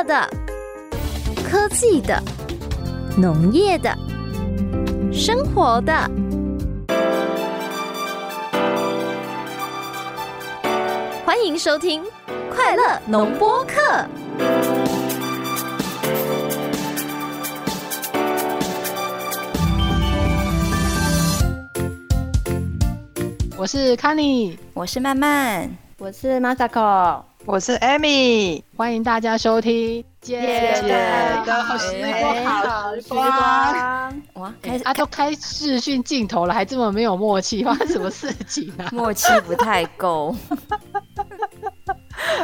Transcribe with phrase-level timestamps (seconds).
[0.00, 0.26] 乐的、
[1.46, 2.22] 科技的、
[3.18, 3.94] 农业的、
[5.12, 5.92] 生活的。
[11.22, 12.02] 欢迎收听
[12.50, 13.74] 《快乐农播课》。
[23.54, 30.88] 我是 Kenny，我是曼曼，我是 Masako，我是 Amy，欢迎大家收听《姐姐
[31.44, 34.22] 的好时光，好时光。
[34.34, 38.86] 哇，开始啊，都开视讯镜头了，还这么没有默契，发生什么事情啊？
[38.94, 40.32] 默契不太够。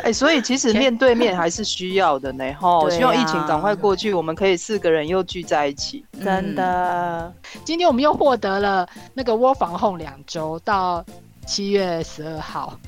[0.03, 2.87] 哎，所以其实面对面还是需要的呢，吼！
[2.91, 6.05] 希望疫情赶快过去，我们可以四个人又聚在一起。
[6.25, 7.33] 真的，
[7.65, 11.05] 今天我们又获得了那个窝防控两周到
[11.47, 12.79] 七月十二号，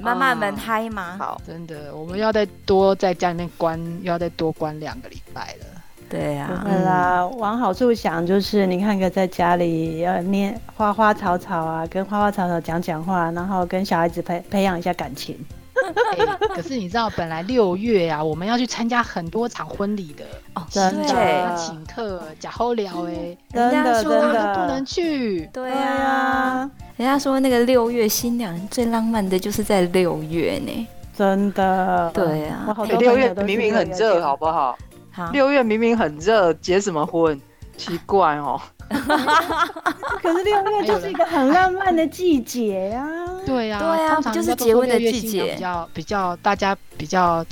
[0.00, 1.16] 妈妈们嗨吗？
[1.18, 5.66] 好，真的，我们要再多在家里面关，又要再多关两个礼拜了。
[6.08, 15.36] 对呀，对啦，往好处想，就是你看个在家里要念花花草草啊，跟花花草草讲讲话，然后跟小孩子培培养一下感情。
[16.54, 20.24] 可是你知道，本来六月啊，我们要去参加很多场婚礼的。
[20.54, 21.56] 哦，真的。
[21.56, 24.54] 请客假后聊哎，真的真的。
[24.54, 25.46] 不能去。
[25.52, 32.10] 对呀，人家说那个六月新娘最浪漫的就是在六月呢，真的。
[32.12, 32.66] 对呀，
[32.98, 34.76] 六月明明很热，好不好？
[35.32, 37.40] 六月明明很热，结什么婚？
[37.76, 38.60] 奇怪哦。
[40.20, 43.08] 可是六月就是一个很浪漫的季节呀。
[43.46, 47.46] 对呀，对呀，就是结婚的季节，比较比较大家比较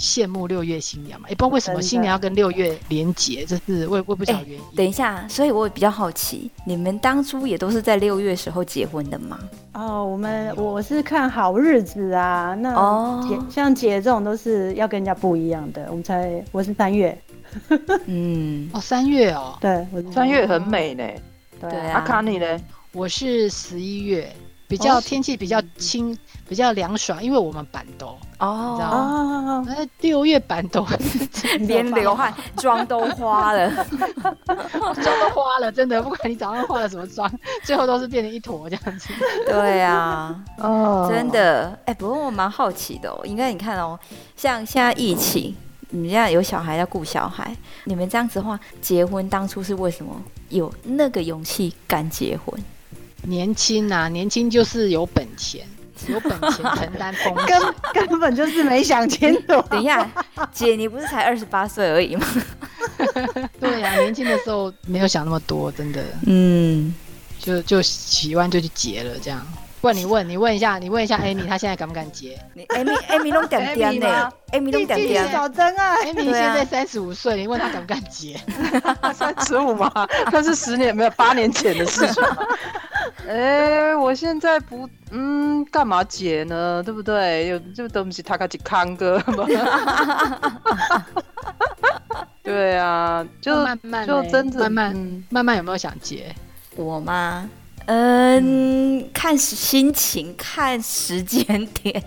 [0.00, 1.28] 羡慕六月新娘嘛。
[1.28, 4.64] 也不知道为什么新娘要跟六月连结，这是我我不晓得原因。
[4.74, 9.38] 等一下，所以我也比较好奇，你们当初也都是在六月时候结婚的吗？
[9.74, 12.54] 哦，我们我是看好日子啊。
[12.54, 17.16] 那哦，像姐这种都是要跟人家不一样的，我们才我是三月。
[18.06, 21.04] 嗯， 哦，三月哦，对，三月很美呢。
[21.60, 22.58] 对啊，阿卡你呢？
[22.92, 24.32] 我是十一月，
[24.70, 26.16] 比较天气比较清，
[26.48, 29.64] 比较凉爽，因为我们板豆哦，知道吗？
[29.66, 30.86] 那六月板豆
[31.66, 33.68] 连流汗，妆都花了，
[34.46, 37.28] 妆都花了，真的，不管你早上化了什么妆，
[37.64, 39.08] 最后都是变成一坨这样子。
[39.44, 43.98] 对啊，哦，真的，哎，不过我蛮好奇的哦，应该你看哦，
[44.36, 45.54] 像现在疫情。
[45.92, 47.52] 你们家有小孩要顾小孩，
[47.82, 50.14] 你们这样子的话，结婚当初是为什么
[50.48, 52.54] 有那个勇气敢结婚？
[53.22, 55.66] 年轻啊，年轻就是有本钱，
[56.08, 57.60] 有本钱承担风险，
[57.92, 59.62] 根根本就是没想清楚。
[59.70, 60.08] 等一下，
[60.52, 62.26] 姐，你不是才二十八岁而已吗？
[63.60, 66.94] 对呀，年轻的时候没有想那么多，真的，嗯，
[67.38, 69.46] 就就喜欢就去结了这样。
[69.82, 72.38] 问你问你问一下，你问一下 Amy，她现在敢不敢结？
[72.54, 75.32] 你 Amy Amy 弄点点呢？Amy 弄点点。
[75.32, 75.96] 找真啊。
[76.04, 78.38] Amy 现在三十五岁，你问她敢不敢结？
[79.14, 79.90] 三十五吗？
[80.30, 82.22] 那是十年没有八年前的事情。
[83.26, 86.82] 哎，我现在不嗯，干嘛结呢？
[86.84, 87.48] 对不对？
[87.48, 89.46] 有这东西，他开始康哥吗？
[92.42, 96.34] 对啊，就慢慢就真的慢慢慢慢有没有想结？
[96.76, 97.48] 我吗？
[97.92, 102.00] 嗯，看心情，看时间点，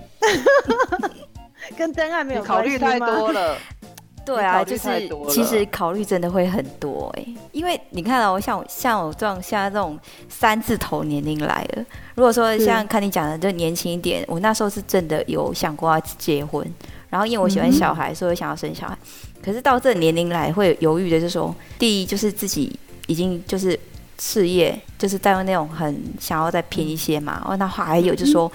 [1.75, 3.57] 跟真爱没有考虑太多了。
[4.25, 9.99] 对啊，就是其实考虑真的会很多哎，因为你看哦，像我像我这种现在这种
[10.29, 16.65] 三字头年龄来了，如果说像看你讲的就年轻一点，我那时候是真的有想过要结婚，
[17.09, 18.97] 然后因为我喜欢小孩，所以想要生小孩。
[19.44, 23.77] 可是到这年龄来会犹豫的，就是说，第一就是自己已经就是。
[24.19, 28.51] 事业就是在用那种很想要再拼一些嘛，哦，那还有就是说，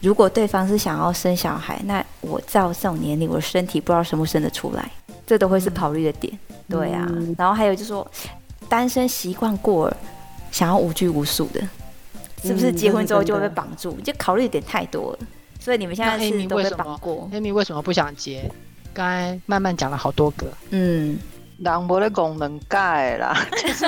[0.00, 4.90] 如果对方是想要生小孩，那我照这种年龄，我的身体不知道生不生得出来，
[5.26, 6.36] 这都会是考虑的点。
[6.68, 7.06] 对啊，
[7.38, 8.10] 然后还有就是说，
[8.68, 9.96] 单身习惯过了，
[10.50, 11.60] 想要无拘无束的，
[12.42, 13.96] 是不是结婚之后就会被绑住？
[14.02, 15.18] 就考虑的点太多了。
[15.60, 18.50] 所以你们现在是都被绑过？Amy 为什么不想结？
[18.92, 21.18] 刚才慢慢讲了好多个，嗯。
[21.58, 23.86] 人无咧功能改啦，就 是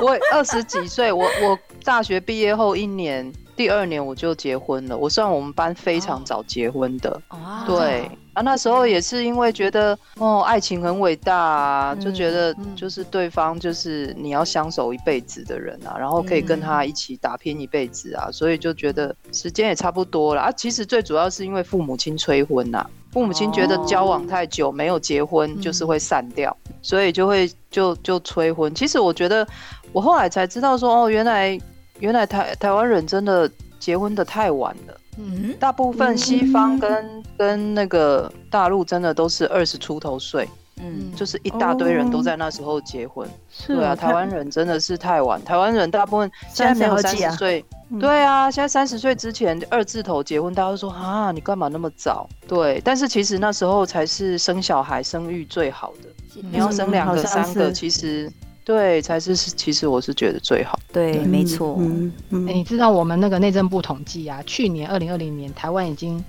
[0.00, 4.96] 我二十几岁，我我大学毕业后一年，第二年我就结婚了。
[4.96, 7.20] 我算我们班非常早结婚的，
[7.66, 20.52] 对啊，那时候也是因为觉得哦，爱情很伟大，啊，就觉得就是对方就是你要相守一辈子的人啊，然后可以跟他一起打拼一辈子啊，所以就觉得时间也差不多了啊。
[20.52, 22.86] 其实最主要是因为父母亲催婚呐。
[23.12, 28.74] 父母亲觉得交往太久没有结婚就是会散掉，所以就会就就催婚。
[28.74, 29.46] 其实我觉得，
[29.90, 31.58] 我后来才知道说，哦，原来
[31.98, 35.00] 原来台台湾人真的结婚的太晚了。
[35.18, 40.48] 嗯，大部分西方跟跟那个大陆真的都是二十出头岁。
[40.78, 43.26] 嗯，就是一大堆人都在那时候结婚，
[43.66, 45.42] 对啊，台湾人真的是太晚。
[45.42, 47.64] 台湾人大部分现在没有三十岁，
[47.98, 52.28] 对啊，现在三十岁之前二字头结婚，大家都说啊，你干嘛那么早？
[52.46, 58.30] 对，但是其实那时候才是生小孩生育最好的，你要生两个三个，其实
[58.66, 60.76] 对才是是，其实我是觉得最好。
[60.92, 61.76] 对，没错。
[61.78, 66.22] 嗯嗯，你知道我们那个内政部统计啊，去年二零二零年台湾已经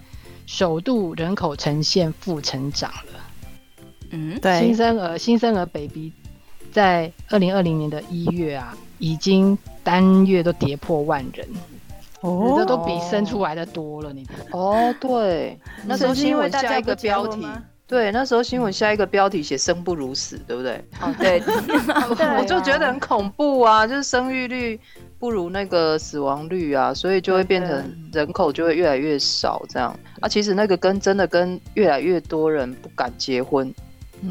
[0.46, 3.20] 首度人口呈现负成长了。
[4.12, 6.14] 嗯，对，新生儿新生儿 baby
[6.72, 11.48] 在二零二零年的一月啊，已经单月都跌破万人，
[12.22, 17.48] 哦，这都比生出来的多了，你哦，对，那时候新闻下一个标题，
[17.88, 20.84] 对，那时候新闻下一个标题写生不如死，对不对？
[21.02, 21.42] 哦，对，
[22.38, 24.80] 我就觉得很恐怖啊，就是生育率
[25.18, 29.98] 不如那个死亡率啊，所以就会变成人口就会越来越少这样。
[30.20, 30.28] 啊。
[30.28, 33.74] 其实那个跟真的跟越来越多人不敢结婚。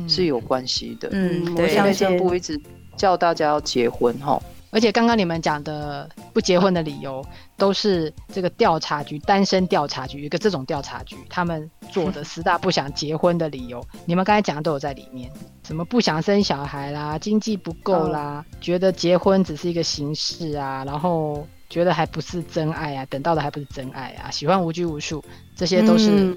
[0.08, 2.60] 是有关系的，嗯，对，内政府一直
[2.96, 4.36] 叫大家要结婚哈，
[4.76, 7.24] 而且刚刚你们讲的不结婚的理由，
[7.56, 15.32] 都是这个调查局单身调查局一个这种调查局他们做的十大不想结婚的理由，你们刚才讲的都有在里面，
[15.66, 21.46] 什么不想生小孩啦，经济不够啦，觉得结婚只是一个形式啊，然后。
[21.68, 25.22] 觉得还不是真爱啊，等到的还不是真爱啊，喜欢无拘无束，
[25.56, 26.32] 这些都是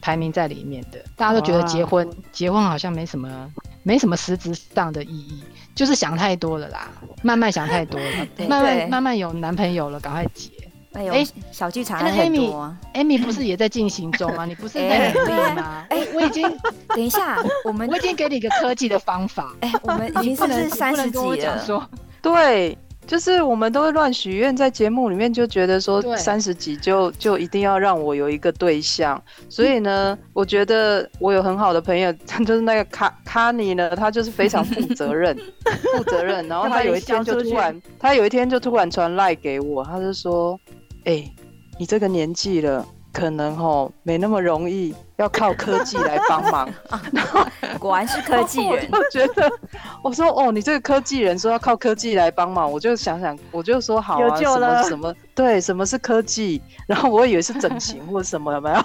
[0.00, 1.04] 排名在里面的。
[1.16, 3.52] 大家都觉得结婚，结婚好像没什么，
[3.82, 5.42] 没什么实质上的意义，
[5.78, 6.88] 就是想太多了啦，
[7.22, 10.50] 慢慢想太多了，慢慢慢慢有男朋友了，赶快结。
[10.92, 12.76] 哎，小剧场很多。
[12.94, 14.44] Amy 不是也在进行中吗？
[14.44, 15.86] 你不是在努力吗？
[15.88, 16.42] 哎，我已经，
[16.88, 19.54] 等一下，我们我已经给你一个科技的方法。
[19.60, 21.88] 哎，我们已经是三十几了。
[22.20, 22.76] 对。
[23.08, 32.12] 就是我们都会乱许愿，在节目里面就觉得说三十几就就一定要让我有一个对象，所以呢，我觉得我有很好的朋友，
[32.44, 35.34] 就是那个卡卡尼呢，他就是非常负责任，
[35.96, 36.46] 负责任。
[36.48, 40.60] 然后他有一天就突然，他有一天就突然传赖给我，他就说
[41.04, 41.24] ：“哎，
[41.78, 46.68] 你这个年纪了。”可能哦没那么容易，要靠科技来帮忙。
[47.78, 49.50] 果然是科技人，我觉得
[50.02, 56.60] 我说哦，你这个科技人说要靠科技来帮忙，我就想想，我就说好啊，什么什么对，什么是科技？
[56.86, 58.84] 然后我以为是整形或者什么，有没有？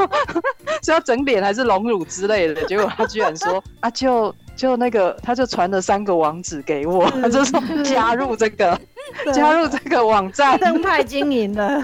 [0.82, 2.64] 是要整脸还是隆乳之类的？
[2.66, 8.78] 结果他居然说啊，就就那个，他就传了三个网址给我，他就说加入这个。
[9.32, 11.82] 加入这个网站，正派经营的。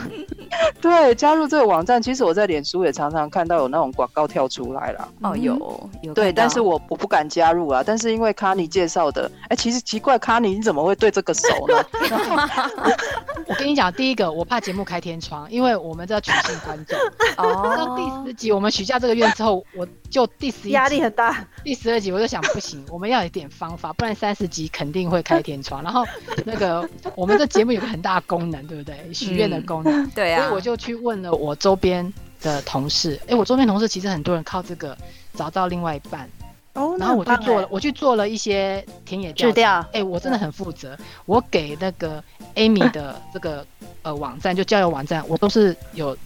[0.80, 5.08] 对，加入这个网站，其实我在脸书也常常看到有那种广告跳出来了。
[5.22, 6.14] 哦，有有。
[6.14, 7.82] 对，但是我我不敢加入啊。
[7.84, 11.84] 但是因为卡尼介绍的，哎，其实奇怪，卡尼你怎么会对这个熟呢？
[13.46, 16.98] 我跟你讲，第一个我怕节目开天窗，因为我们这取信观众。
[17.36, 17.74] 哦。
[17.76, 21.46] 到第十集我们许下这个愿之后，我就第十一压力很大。
[21.64, 25.82] 第十二集我就想不行，我们要有点方法，不然三十集肯定会开天窗。
[25.82, 26.04] 然后
[26.44, 26.88] 那个。
[27.16, 29.12] 我们的节目有个很大的功能，对不对？
[29.12, 30.08] 许愿的功能。
[30.10, 30.39] 对啊。
[30.40, 34.96] 所以我就去问了我周边的同事，哎，我周边同事其实很多人靠这个
[35.34, 36.28] 找到另外一半。
[36.74, 36.96] 哦。
[36.98, 39.86] 然后我去做了，我去做了一些田野调查。
[39.92, 40.96] 哎，我真的很负责。
[41.26, 42.22] 我给那个
[42.54, 43.66] Amy 的这个
[44.02, 46.16] 呃网站，就交友网站，我都是有。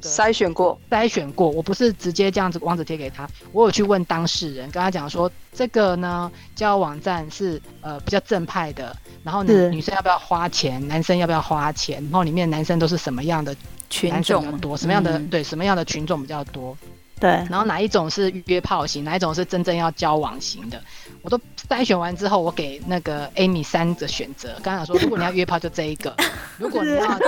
[0.00, 13.54] 筛选过，筛选过，我不是直接这样子网址贴给他，我有去问当事人，跟他讲说这个呢，交友网站是呃比较正派的，然后女女生要不要花钱，男生要不要花钱，然后里面男生都是什么样的
[13.88, 16.76] 群众多，什么样的对什么样的群众比较多，
[17.20, 20.82] 对，然后哪一种是约炮型，哪一种是真正要交往型的。
[21.24, 24.54] 我都筛选完之后，我给那个 Amy 三个选择。
[24.62, 26.12] 刚才说，如果你要约炮，就这一个；
[26.58, 27.18] 如果你要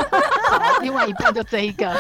[0.83, 1.97] 另外一半，就这一个。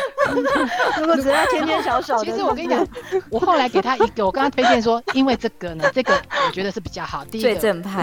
[1.01, 2.87] 如果只要天天小手，其实我跟你讲，
[3.31, 6.13] 我后来给他一个，我刚刚推荐说，因为这个呢，这个
[6.47, 7.25] 我觉得是比较好。
[7.25, 7.49] 第一个，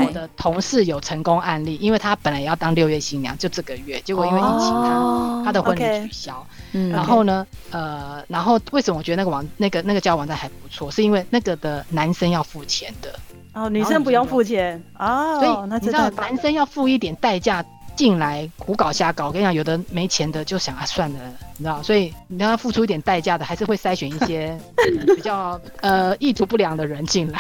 [0.08, 6.44] 我的同事有成功案例，因为他本来也要当六月新娘，就这个月，结果因为疫情，他他的婚礼取消。
[6.72, 6.90] 嗯。
[6.90, 10.90] 然后呢，呃，然后为什么我觉得那个网那个那个交友网站还不错？
[10.90, 13.14] 是因为那个的男生要付钱的。
[13.54, 17.64] 哦，女生不用付钱哦，所以你知道男生要付一点代价
[17.96, 19.28] 进来胡搞瞎搞。
[19.28, 21.20] 我跟你讲，有的没钱的就想啊算了，
[21.58, 24.58] 你知道，所以你让他付出一点代价的，还是会筛选一些
[25.16, 27.40] 比较呃意图不良的人进来。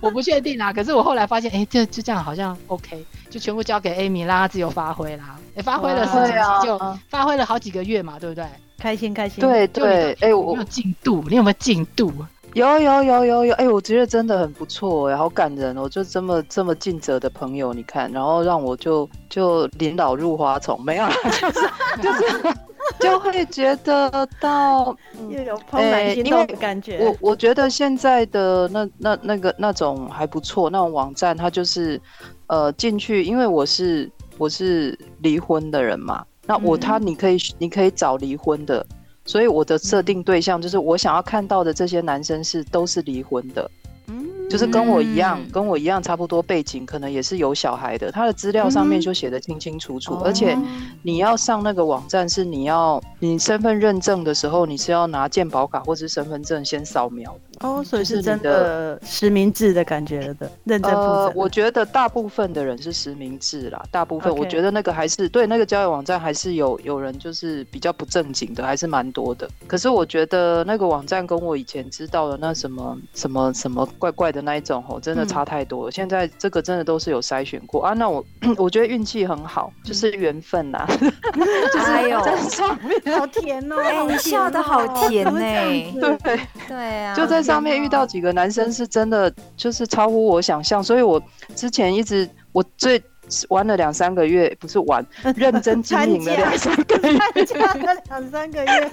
[0.00, 5.38] 我不确定啊，可是我后来发现，哎，就就这样好像 OK，就全部交给 Amy，让她自由发挥啦。
[5.54, 8.44] 哎，发挥了十几集就发挥了好几个月嘛，对不对？
[8.76, 9.40] 开心开心。
[9.40, 12.12] 对对，哎，我有进度，你有没有进度？
[12.54, 15.88] 有有有有有，哎，我觉得真的很不错，哎，好感人哦！
[15.88, 21.06] 就这么这么尽责的朋友，你看，然后让我就就领导入花丛，没有，
[21.42, 21.60] 就是
[22.00, 22.54] 就是
[23.00, 24.96] 就会觉得到
[25.28, 26.98] 又有怦然心动的感觉。
[27.04, 32.00] 我我觉得现在的那那那个那种还不错，那种网站它就是
[32.46, 34.08] 呃进去，因为我是
[34.38, 38.86] 我是离婚的人嘛，那我他你可以你可以找离婚的，
[39.24, 43.70] 所以我的设定对象就是我想要看到的这些男生是都是离婚的。
[44.06, 48.12] 嗯就是跟我一样，跟我一样差不多背景，可能也是有小孩的。
[48.12, 50.56] 他的资料上面就写的清清楚楚，而且
[51.02, 57.34] 你要上那个网站，是你要你身份认证的时候，你是要拿健保卡或者是身份证先扫描。
[57.60, 69.48] 哦，所以是真的实名制的感觉的，认真呃，我觉得大部分的人是实名制啦，大部分我觉得那个还是对那个交友网站还是有有人就是比较不正经的，还是蛮多的。
[69.66, 75.92] 可是我觉得那个网站跟我以前知道的那什么什么什么怪怪的那一种吼，真的差太多了。
[75.92, 77.92] 现在这个真的都是有筛选过啊。
[77.92, 78.24] 那我
[78.58, 80.84] 我觉得运气很好，就是缘分呐。
[81.86, 82.18] 哎呦，
[83.16, 83.76] 好甜哦！
[83.78, 85.38] 哎，你笑的好甜呢。
[85.38, 87.43] 对对啊，就在。
[87.44, 91.22] 上面遇到几个男生是真的，就是超乎我想象，所以我
[91.54, 93.00] 之前一直我最
[93.48, 95.04] 玩了两三个月，不是玩，
[95.36, 97.18] 认真经营了两三个月，
[98.08, 98.90] 两三个月，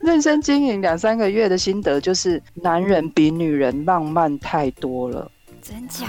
[0.00, 6.06] 认真经营两三个月的心得就是，男人比女人浪漫太多了，真假？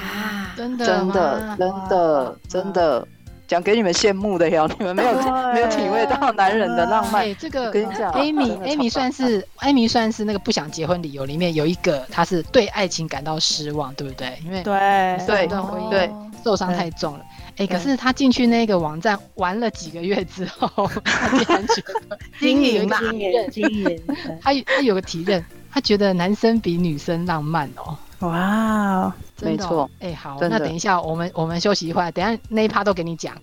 [0.55, 0.86] 真的？
[0.86, 1.58] 真的？
[1.58, 2.38] 真的？
[2.48, 3.08] 真的？
[3.50, 5.12] 讲给你们羡慕的哟， 你们没有
[5.51, 7.25] 没有体会到男人的浪漫。
[7.36, 14.38] 这个跟你讲，Amy，Amy 算是 Amy 算是那个不想结婚理由里面有一个，他是对爱情感到失望，对不对？
[14.46, 15.18] 因为对。
[15.25, 15.48] 对
[15.89, 16.12] 对
[16.44, 17.25] 受伤太重了。
[17.58, 24.01] 哎，可是他进去那个网站玩了几个月之后， 他竟然觉得经营经营经营，
[24.41, 27.98] 他他有个体认，他觉得男生比女生浪漫哦。
[28.20, 33.36] 哇，没错，哎，好，那等一下，我们我们休息一会儿，等下那一趴都给你讲。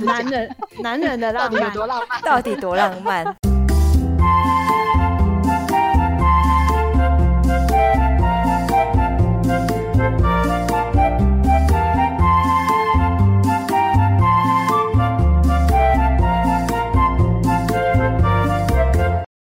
[0.00, 2.22] 男人， 男人的浪漫有多浪漫？
[2.22, 3.24] 到底多浪漫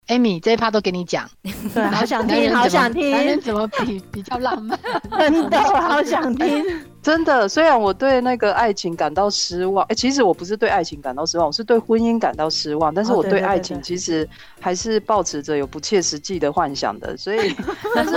[0.07, 1.29] ？Amy 这一趴都给你讲，
[1.73, 4.79] 对，好想听，好想听，男人怎么比比较浪漫？
[5.17, 6.63] 真的，好想听，
[7.01, 7.47] 真的。
[7.49, 12.93] 虽然我对那个爱情感到失望，哎，其实我不是对爱情感到失望，我是对婚姻感到失望。
[12.93, 14.27] 但是我对爱情其实
[14.59, 17.17] 还是保持着有不切实际的幻想的。
[17.17, 17.55] 所以，
[17.95, 18.15] 但是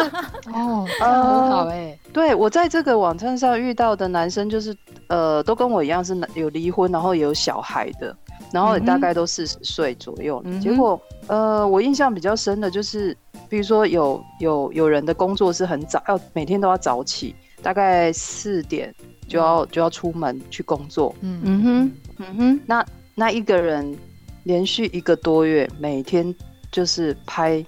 [0.52, 1.98] 哦，很好哎。
[2.12, 4.76] 对我在这个网站上遇到的男生，就是
[5.08, 8.14] 呃，都跟我一样是有离婚，然后也有小孩的。
[8.52, 13.16] 然后大概都四十岁左右，结果呃，我印象比较深的就是，
[13.48, 18.94] 比如说有有有人的工作是很早，要每天都要早起，大概四点
[19.28, 21.14] 就要就要出门去工作。
[21.20, 21.40] 嗯。
[21.44, 21.92] 嗯哼。
[22.20, 23.96] 嗯哼，那那一个人
[24.42, 26.34] 连续一个多月，每天
[26.72, 27.64] 就是拍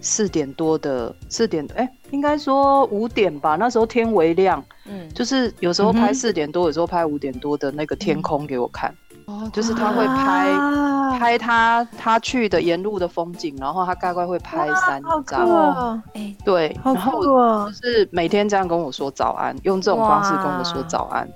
[0.00, 8.92] 四点多的四点，哎，应该说五点吧，那时候天微亮，嗯，就是有时候拍四点多，有时候拍五点多的那个天空给我看。
[9.26, 16.02] 哦，就是他会拍拍他他去的沿路的风景，然后他大概会拍三张。
[16.12, 21.26] 哎，对，然后就是每天这样跟我说早安，用这种方式跟我说早安，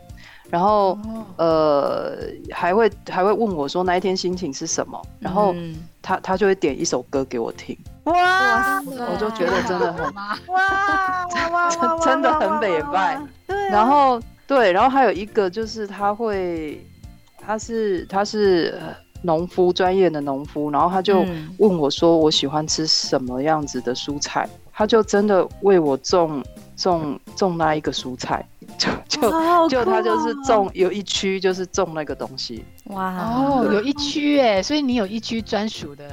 [0.51, 0.99] 然后
[1.37, 2.13] 呃
[2.53, 5.55] 还会还会问我说那一天心情是什么，然后
[6.03, 7.75] 他他就会点一首歌给我听。
[8.05, 10.39] 哇，我就觉得真的很哇。
[11.51, 13.19] 哇真的很美拜。
[13.71, 16.85] 然后对，然后还有一个就是他会。
[17.49, 18.79] 他是他是
[19.23, 21.25] 农夫，专业的农夫，然后他就
[21.57, 26.45] 问我说：“我喜欢吃什么样子的蔬菜？”他就真的为我种
[26.77, 32.63] 种种那一个蔬菜，就就就他就是种有一区就是种那个东西。
[32.89, 36.05] 哇哦，有一区哎，所以你有一区专属的。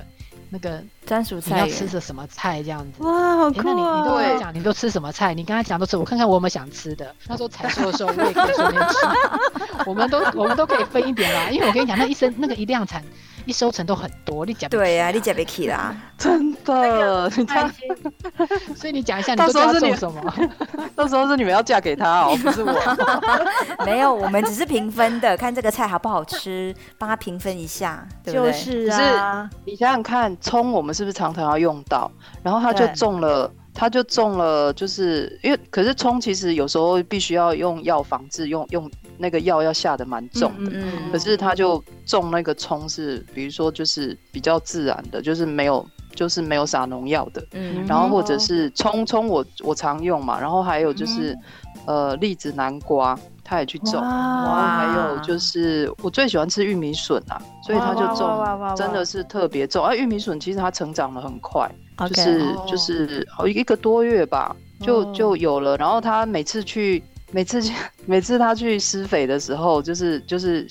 [0.56, 3.04] 那个专属菜，你要吃着什么菜这样子？
[3.04, 3.74] 哇，好酷啊！
[3.74, 5.34] 你你都跟我讲，你都吃什么菜？
[5.34, 7.14] 你跟他讲都吃，我看看我有没有想吃的。
[7.28, 8.96] 那时候采收的时候，我也可以顺便吃。
[9.86, 13.04] 我们都我们都可以分一点啦，因为我跟你讲，那一生那个一量产。
[13.46, 17.30] 一收成都很多，你讲对呀，你讲不起啦， 真的，
[18.76, 20.34] 所以你讲一下，你到时候是做什么？
[20.96, 23.86] 到时候是你们要嫁给他哦，不是我。
[23.86, 28.52] 没有，我们只是评分的，看这个菜好不好吃，帮他评分一下，对不对？
[28.52, 32.12] 就是啊，你想想看，葱我们是不是常常要用到？
[32.44, 33.52] 然后他就中了。
[33.78, 40.72] 他就中了，就是因为可是葱其实有时候必须要用药防治，用用那个药要下的蛮重的。
[41.12, 47.46] 可是他就种那个葱是，比如说就是比较自然的，就是没有就是没有撒农药的。
[47.54, 51.38] 嗯，然后或者是葱葱我我常用嘛，然后还有就是
[51.86, 59.86] 呃栗子南瓜，他也去种，然后还有就是我最喜欢吃玉米笋啊，所以他就种，真的是特别种。
[59.86, 61.70] 而玉米笋其实它成长的很快，
[62.10, 65.78] 就是就是哦一个多月吧，就就有了。
[65.78, 67.74] 然后他每次去，每次去
[68.06, 70.68] 每次他去施肥的时候，就是就是。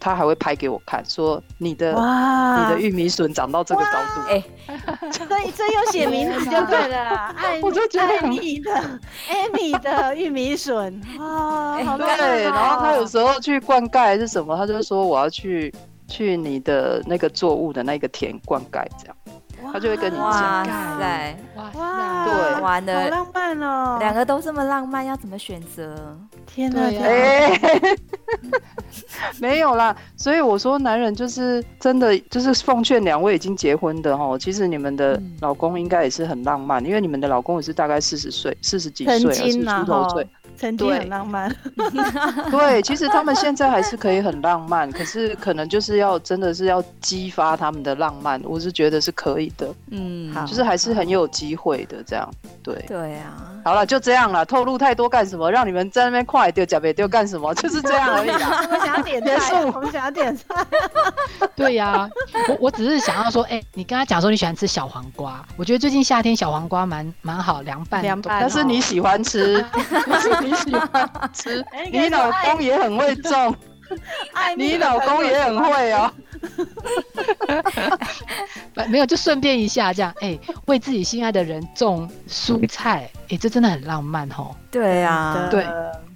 [0.00, 4.44] 他还会拍给我看，说你的你的玉米笋长到这个高度，哎，
[5.10, 7.58] 所以这又写名字就对了，艾
[7.98, 8.74] 艾米的
[9.30, 15.72] 艾米的玉米笋，哇，对，然后他有时候去灌溉还是什么，他就说我要去
[16.06, 19.16] 去你的那个作物的那个田灌溉这样。
[19.72, 20.64] 他就会跟你讲，哇
[20.98, 21.36] 塞，
[21.74, 26.16] 哇，对，玩的好浪漫哦，两个都这么浪漫，要怎么选择？
[26.46, 27.58] 天哪，哎，
[29.40, 40.26] 没有啦，所以我说男人就是真的，就是奉劝两位已经结婚的哦，其实你们的老公应该也是很浪漫，因为你们的老公也是大概四十岁，四十几岁，四十出头岁。
[40.56, 41.52] 曾经很浪漫，
[42.48, 52.28] 对，其实他们现在还是可以很浪漫，可是可能就是要真的是要激发他们的浪漫，我是觉得是可以的，嗯，就是还是很有机会的这样，
[52.62, 55.50] 对，对啊，好了，就这样了，透露太多干什么？
[55.50, 57.54] 让你们在那边快丢假别丢干什么？
[57.56, 58.60] 就是这样而已啦。
[58.64, 60.44] 我们想要点菜，我们想要点菜。
[61.56, 62.08] 对呀，
[62.48, 69.64] 我我只是想要说，哎，你跟他讲说你喜欢吃小黄瓜，我觉得最近夏天小黄瓜蛮蛮好凉拌，凉拌， 但是你喜欢吃。
[70.42, 73.54] 你喜欢吃，你老公也很会种，
[74.56, 76.12] 你老公也很会哦。
[78.88, 84.54] 没有，就顺便一下这样，哎，为自己心爱的人种蔬菜，哎，这真的很浪漫哦。
[84.70, 85.66] 对啊，对，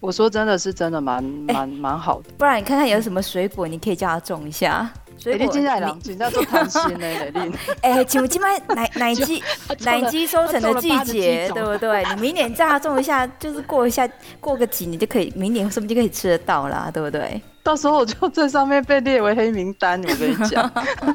[0.00, 2.30] 我说真的是真的蛮蛮蛮好的。
[2.36, 4.90] 不然你看看有什么水果，你可以叫他种一下。
[5.16, 7.52] 所以接下来人家做贪心呢， 雷丽。
[7.82, 9.42] 哎，请问今麦奶 奶鸡
[9.80, 12.04] 奶鸡收成的季节，对不对？
[12.14, 14.08] 你明年叫他种一下，就是过一下，
[14.38, 17.40] 过个几年就可以，明年说不定就可以吃得到啦，对不对？
[17.62, 20.70] 到时候我就在上面被列为黑名单，我跟你讲，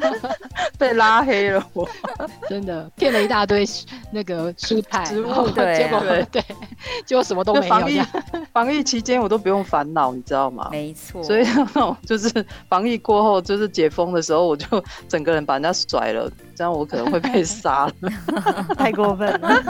[0.78, 1.88] 被拉黑了，我
[2.48, 3.66] 真的骗了一大堆
[4.12, 6.00] 那个蔬菜植物，对，结果
[6.32, 6.44] 对，
[7.06, 7.70] 结果什么都没有。
[7.70, 8.02] 防疫
[8.52, 10.68] 防疫期间我都不用烦恼，你知道吗？
[10.72, 11.24] 没错。
[11.24, 16.30] 所以那种就是防疫过后，就是解封的时候，我就整个人把人家甩了。
[16.56, 17.94] 这样我可能会被杀了，
[18.78, 19.64] 太过分了。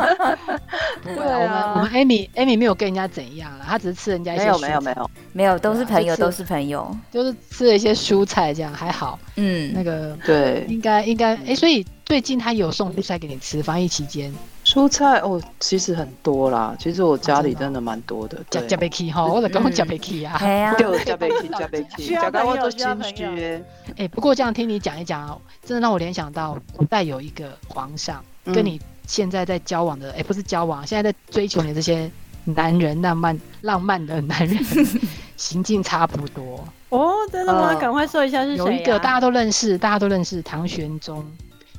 [1.03, 9.19] 对啊，我们 Amy Amy 没有跟人家怎样了，她只是吃人家一些没有没有没有没有都是朋友都是朋友，就是吃了一些蔬菜这样还好。
[9.35, 14.33] 嗯，那个对，应该应该哎，所以最近他有送蔬菜给你吃，防疫期间。
[14.73, 16.75] 蔬菜哦，其实很多啦。
[16.79, 18.43] 其实我家里真的蛮多的。
[18.49, 20.35] 加加贝奇哈，我在讲加贝奇啊。
[20.75, 22.79] 对，加贝奇，加贝奇， 加到我都心
[23.15, 23.63] 虚。
[23.97, 32.09] 哎，不过这样听你讲一讲，真的让我联想到古代有一个皇上，跟你现在在交往的，哎，不是交往，现在在追求你这些
[32.43, 34.57] 男人，浪漫浪漫的男人，
[35.37, 36.67] 行径差不多。
[36.89, 37.75] 哦，真的吗？
[37.75, 38.65] 赶快说一下是谁？
[38.65, 41.23] 有一个大家都认识，大家都认识唐玄宗。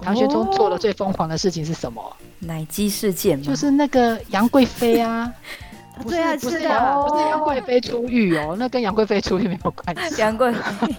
[0.00, 2.16] 唐玄宗做的最疯狂的事情是什么？
[2.40, 3.44] 奶鸡事件吗？
[3.46, 5.32] 就是那个杨贵妃啊，
[6.02, 10.16] 不是不是不是杨贵妃出狱哦，那跟杨贵妃出狱没有关系。
[10.20, 10.94] 杨贵妃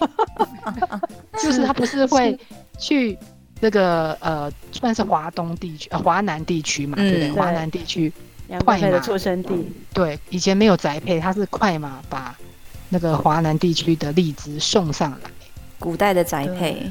[1.40, 2.36] 就是他不是会
[2.78, 3.16] 去
[3.60, 7.30] 那个呃，算是华东地区呃华南地区嘛，对不对？
[7.32, 8.12] 华南地区
[8.64, 9.72] 快马的出生地。
[9.92, 12.34] 对，以前没有宅配，他是快马把
[12.88, 15.18] 那个华南地区的荔枝送上来。
[15.78, 16.90] 古代的宅配。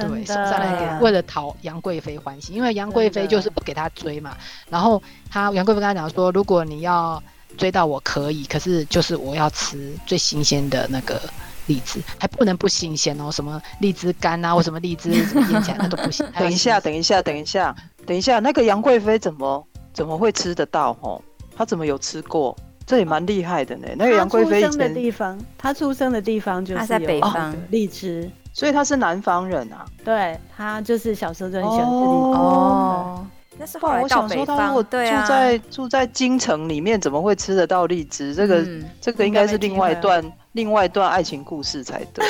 [0.00, 4.36] 对，送上来给为了讨杨贵妃欢心，因为杨贵妃就是不给他追嘛。
[4.68, 7.22] 然后他杨贵妃跟他讲说，如果你要
[7.56, 11.20] 追到我可以，可是就是我要吃最新鲜的那个
[11.66, 16.26] 荔枝，还不能不新鲜哦，什么荔枝干啊，或什么荔枝什么腌起来那都不行。
[16.38, 20.96] 等一下， 等一下，等一下，等一下，那个杨贵妃怎么怎么会吃得到？
[21.00, 21.20] 哦，
[21.56, 22.56] 她怎么有吃过？
[22.86, 23.88] 这也蛮厉害的呢。
[23.96, 28.30] 那个杨贵妃出生的地方，她出生的地方就是在北方荔枝。
[28.56, 33.26] 所以他是南方人啊，对他就是小时候就很喜欢吃荔枝哦。
[33.58, 38.34] 那是后来到北方，对啊，住在住在京城里面，怎么会吃得到荔枝？
[38.34, 38.66] 这个
[38.98, 42.24] 这个应该是另外一段另外一段爱情故事才对。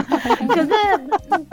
[0.48, 0.70] 可是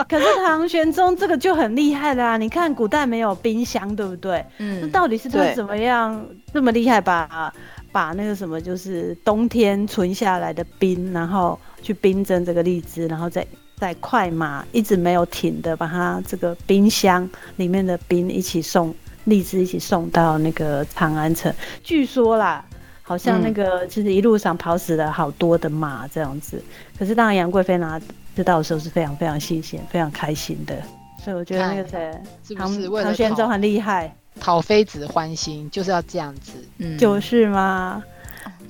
[0.07, 4.45] 可是唐玄宗这个就很厉害啦，你看古代没有冰箱，对不对？
[4.59, 7.53] 嗯，那到底是他怎么样这么厉害，把
[7.91, 13.45] 把那个什么就是冬天存下来的冰，然后去冰镇这个荔枝，然后再。
[13.83, 21.53] 在快马一直没有停的，把它这个冰箱里面的冰一起送荔枝，一起送到那个长安城。
[21.83, 22.63] 据说啦，
[23.01, 26.63] 好像那个就是一路上跑死了好多的马这样子。
[26.97, 27.99] 可是当然杨贵妃拿
[28.33, 30.81] 知道的时候是非常非常新鲜、非常开心的。
[31.21, 38.01] 所以我觉得那个谁，唐唐玄宗很厉害，讨妃子欢心就是要这样子，嗯就是吗？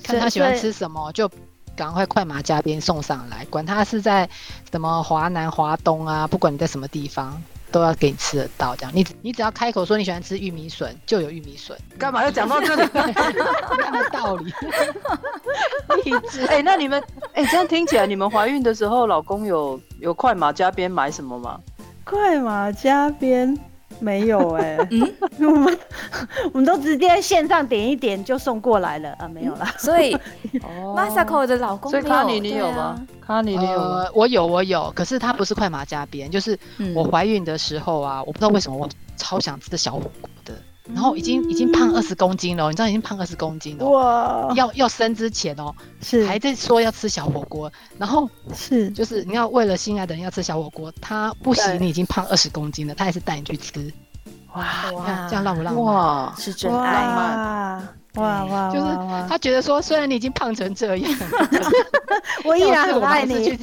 [0.02, 1.30] 看他喜欢吃什么就。
[1.76, 4.28] 赶快快马加鞭送上来，管他是在
[4.70, 7.42] 什么华南、华东啊，不管你在什么地方。
[7.72, 11.76] 都要给你吃得到，这样你你只要开口说你喜欢吃玉米笋，就有玉米笋。
[11.98, 12.84] 干嘛要讲到这个？
[12.86, 14.54] 一样的道理。
[16.46, 21.58] 哎，那你们哎，这样听起来，你们怀孕的时候，老公有有快马加鞭买什么吗？
[22.04, 23.58] 快马加鞭。
[24.04, 25.14] 没有哎，嗯，
[25.48, 25.78] 我们
[26.52, 29.66] 我们都直接线上点一点就送过来了啊，没有了。
[29.78, 30.14] 所以，
[30.94, 33.00] Masako 的老公，所以卡尼你有吗？
[33.26, 34.06] 卡尼你有吗？
[34.14, 36.58] 我有，我有，可是他不是快马加鞭，就是
[36.94, 38.86] 我怀孕的时候啊，我不知道为什么我
[39.16, 40.33] 超想吃小火锅的。
[40.92, 43.86] 然后已经已经胖二十公斤了，你知道已经胖二十公斤了。
[43.88, 44.52] 哇！
[44.54, 53.90] 要要生之前哦，是还在说要吃小火锅，然后是就是你要为了心爱的人要吃小火锅，他不行，你已经胖二十公斤了，他还是带你去吃。
[54.54, 54.90] 哇！
[54.90, 55.84] 你看这样浪不浪漫？
[55.84, 57.88] 哇，是真爱吗？
[58.16, 58.70] 哇哇！
[58.70, 58.86] 就是
[59.26, 61.12] 他觉得说，虽然你已经胖成这样，
[62.44, 63.58] 我依然很爱你。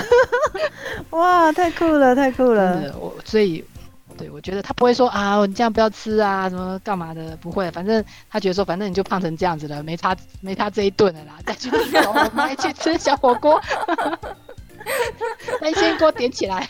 [1.10, 2.94] 哇，太酷了，太酷了！
[3.00, 3.64] 我所以。
[4.16, 7.70] 对，我觉得他不会说啊，你这样不要吃啊，什么干嘛的，不会。
[7.70, 11.70] 反正他觉得说，反正你就胖成这样子了，没差没差这一顿了啦，再去
[12.32, 13.60] 买去吃小火锅，
[15.60, 16.68] 那先锅点起来。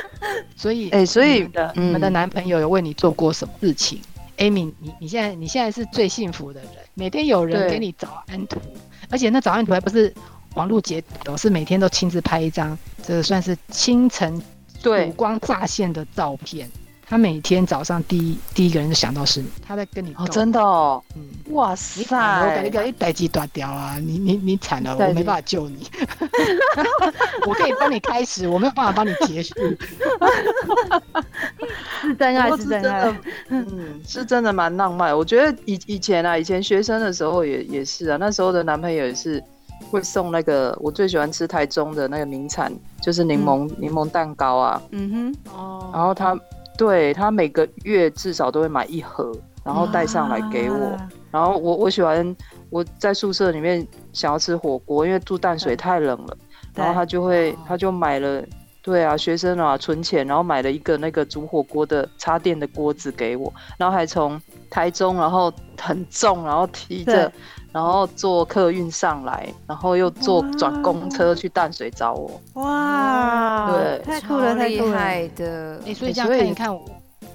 [0.56, 4.00] 所以，哎，所以你们的男朋友有为你做过什么事情
[4.38, 8.60] ？Amy，你你现在你现在是最幸福的人，每天有人给你早安图，
[9.10, 10.12] 而且那早安图还不是
[10.54, 14.40] 网络截图，是每天都亲自拍一张，这个算是清晨
[14.84, 16.70] 五光乍现的照片。
[17.12, 21.22] 他每天早上第一第一个人就想到是你，他在跟你哦，真的哦，嗯，
[21.52, 25.86] 哇塞，我感觉一逮鸡断掉啊，你你你惨了，我没办法救你，
[27.46, 29.54] 我可以帮你开始，我没有办法帮你结束，
[32.00, 33.14] 是真爱是真爱，
[33.48, 35.14] 嗯，是真的蛮浪漫。
[35.14, 39.44] 我觉得以以前啊，以前学生的时候也也是啊，那时候的男朋友也是
[39.90, 42.72] 会送那个我最喜欢吃台中的那个名产，
[43.02, 46.34] 就是柠檬柠檬蛋糕啊，嗯哼，哦，然后他。
[46.76, 49.32] 对他每个月至少都会买一盒，
[49.64, 50.96] 然后带上来给我。
[51.30, 52.36] 然后我我喜欢
[52.70, 56.36] 我在宿舍里面想要吃火锅，因为住淡水太冷了。
[56.74, 58.42] 然后他就会他就买了，
[58.82, 67.30] 对啊，学生啊存钱，然后买了一个那个煮火锅的插电的锅子给我，然后还从台中，然后很重，然后提着。
[67.72, 72.40] 然后坐客运上来，然后又坐转公车去淡水找我。
[72.54, 75.80] 哇，对，太酷了，太厉害的。
[75.84, 76.78] 你所以这样看一看，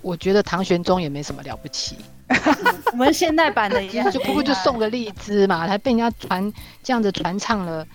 [0.02, 1.97] 我觉得唐玄宗也没什么了不起。
[2.91, 7.86] 我们现代版的一样， 就不过就送个荔枝嘛，还被人家传这样子传唱了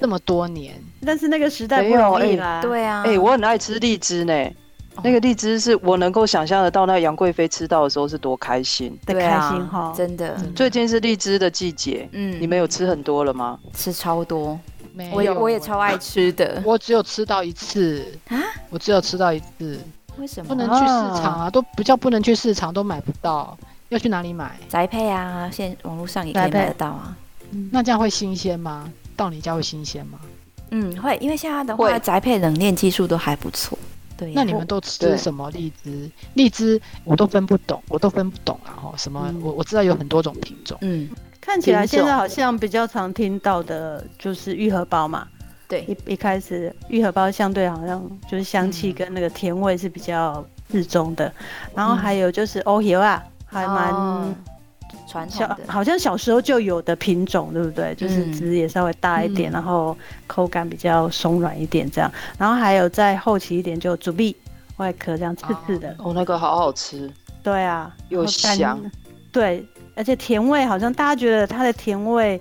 [0.00, 0.74] 这么多年。
[1.04, 2.60] 但是那个时代不容易啦。
[2.62, 4.32] 对啊，哎，我很爱吃荔枝呢。
[5.02, 10.36] 那个荔枝是我能够想象得到，那杨贵妃吃到的时候是多开心，的开心哈，真的。
[10.54, 13.58] 最近是荔枝的季节，嗯，你们有吃很多了吗？
[13.72, 14.58] 吃超多，
[14.92, 16.62] 没有我也超爱吃的。
[16.66, 18.36] 我只有吃到一次啊，
[18.68, 19.80] 我只有吃到一次。
[20.18, 21.50] 为什么不能去市场啊？
[21.50, 23.56] 都不叫不能去市场，都买不到，
[23.88, 24.58] 要去哪里买？
[24.68, 27.16] 宅配啊，现网络上也可以买得到啊。
[27.70, 28.92] 那这样会新鲜吗？
[29.16, 30.18] 到你家会新鲜吗？
[30.72, 33.78] 嗯，会，因为现在的话，宅配冷链技术都还不错。
[34.34, 36.10] 那你们都吃什么荔枝？
[36.34, 38.70] 荔枝我都分不懂，我都分不懂啊！
[38.74, 39.32] 哈，什么？
[39.42, 40.76] 我我知道有很多种品种。
[40.80, 41.08] 嗯，
[41.40, 45.26] 看起来现在好像比较常听到的就是玉荷包嘛。
[45.68, 51.32] 对，一一开始玉荷包相对好像就是香气跟那个甜味是比较适中的，
[51.74, 54.34] 然后还有就是欧油啊，还蛮。
[55.28, 57.94] 小好像小时候就有的品种，对不对？
[57.96, 59.96] 就是籽也稍微大一点，然后
[60.26, 62.10] 口感比较松软一点这样。
[62.38, 64.36] 然后还有再后期一点，就竹碧
[64.76, 65.94] 外壳这样刺刺的。
[65.98, 67.10] 哦，那个好好吃。
[67.42, 68.78] 对啊，又香。
[69.32, 72.40] 对，而且甜味好像大家觉得它的甜味，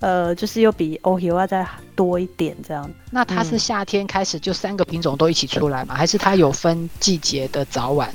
[0.00, 2.88] 呃，就是又比欧油要再多一点这样。
[3.10, 5.96] 那它是夏天开始就三个品种都一起出来吗？
[5.96, 8.08] 还是它有分季节的早晚？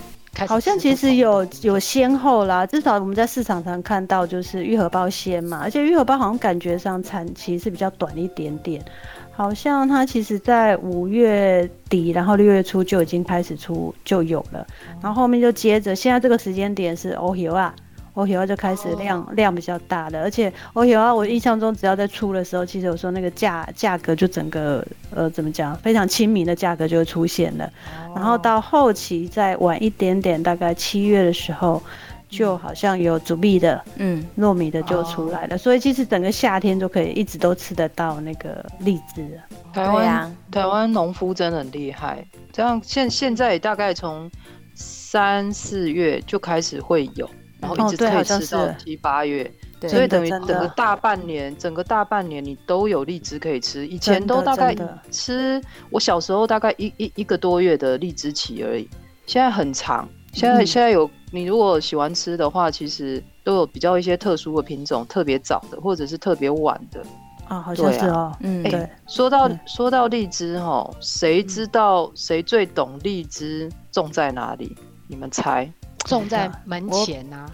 [0.48, 8.84] 好像其实有有先后啦，至少我们在市场上看到就是愈合包先嘛，而且愈合包好像感觉上产期是比较短一点点，
[9.32, 14.66] 好像它其实在五月底，然后六月初就已经开始出就有了，
[15.02, 17.74] 然后后面就接着现在这个时间点是欧 hiệu 啊。
[18.14, 27.68] 欧喜花就开始量量比较大的，而且欧喜花我印象中只要在出的时候，其实有时候那个价价格就整个呃怎么讲，非常亲民的价格就会出现了。
[28.16, 31.82] 然后到后期再晚一点点，大概七月的时候，
[32.30, 35.58] 就好像有竹蜜的，嗯，糯米的就出来了。
[35.58, 39.40] 所以其实整个夏天都可以一直都吃得到那个荔枝。
[39.74, 44.30] 台湾台湾农夫真的很厉害，这样现现在大概从
[44.76, 47.28] 三四月就开始会有。
[47.64, 49.50] 然后一直可以吃到七八月，
[49.88, 53.88] 所以等于整个大半年，整个大半年你都有荔枝可以吃。
[53.88, 54.76] 以前都大概
[55.10, 58.88] 吃，我小时候大概一一一个多月的荔枝期而已，
[59.26, 60.08] 现在很长。
[60.34, 67.02] 现在现在有你如果喜欢吃的话，其实都有比较一些特殊的品种，特别早的或者是特别晚的。
[67.48, 68.36] 啊，好像是哦。
[68.40, 68.90] 嗯，对。
[69.08, 74.76] 说到说到荔枝哈，谁知道谁最懂荔枝种在哪里？
[75.08, 75.72] 你们猜？
[76.06, 77.46] 种在门前呐，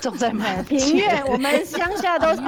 [0.00, 1.24] 种在门庭院。
[1.26, 2.42] 我们乡下都是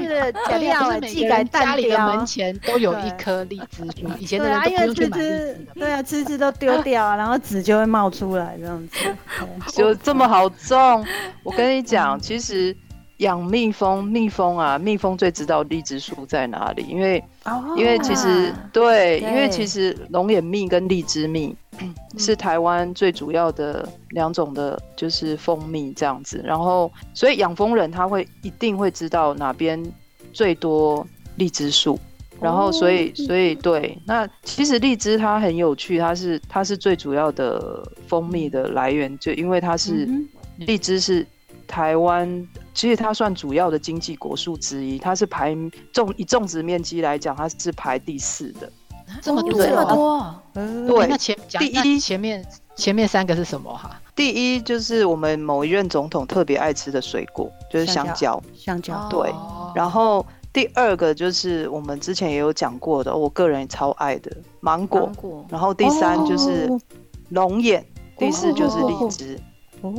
[0.49, 4.09] 这样，每个家里的门前都有一棵荔枝树。
[4.19, 8.97] 以前的人都不用去买荔枝，对啊，枝枝都丢掉，然后籽就会冒出来，这样子。
[9.73, 11.05] 就这么好种？
[11.43, 12.77] 我跟你讲，其实。
[13.21, 17.25] 养蜜蜂，蜜蜂啊，蜜蜂最知道荔枝树在哪里，因为，
[17.75, 21.57] 因为其实对，因为其实龙眼蜜跟荔枝蜜
[22.19, 26.41] 是台湾最主要的两种的，就是蜂蜜这样子。
[26.45, 29.83] 然后，所以养蜂人他会一定会知道哪边
[30.33, 31.99] 最多荔枝树，
[32.41, 40.09] 然后所以所以对，那其实荔枝它很有趣，它是它是最主要的蜂蜜的来源，就因为它是
[40.59, 41.27] 荔枝是。
[41.69, 45.53] 台湾其实它算主要的经济果树之一，它是排
[45.93, 48.71] 种以种植面积来讲，它是排第四的。
[49.23, 51.07] 这么多，这么多，对。
[51.07, 54.01] 那前第一前面前面三个是什么哈？
[54.15, 58.43] 第一就是我们某一任总统特别爱吃的水果，就是香蕉。
[58.55, 59.09] 香蕉。
[59.11, 59.33] 对。
[59.75, 65.11] 然后第二个就是我们之前也有讲过的，我个人也超爱的芒果。
[65.49, 66.71] 然后第三就是
[67.29, 67.85] 龙眼，
[68.19, 69.39] 第四就是荔枝。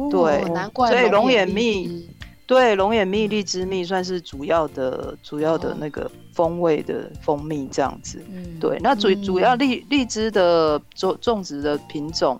[0.09, 0.89] 对，难怪。
[0.89, 2.09] 所以龙眼蜜，
[2.47, 8.23] 对龙眼蜜、荔枝蜜算是主要的、主要的那个风味的蜂蜜这样子。
[8.33, 8.79] 嗯，对。
[8.81, 12.39] 那主主要荔荔枝的种种植的品种，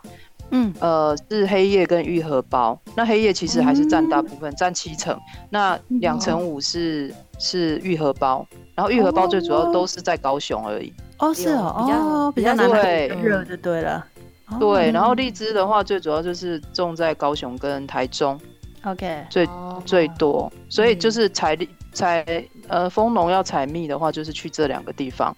[0.52, 2.80] 嗯，呃，是黑叶跟玉荷包。
[2.96, 5.20] 那黑叶其实还是占大部分，占七成。
[5.50, 10.94] 那两成五是是玉荷包，然后玉荷包最主要都是在高雄而已。
[11.20, 12.70] 哦，是哦，比较比较难
[13.22, 14.06] 热就对了。
[14.58, 18.40] 对，然后荔枝的话，最主要就是种在高雄跟台中
[18.92, 19.48] ，OK，最
[19.86, 21.58] 最多，所以就是采
[21.94, 22.26] 采
[22.68, 25.36] 呃蜂农要采蜜的话，就是去这两个地方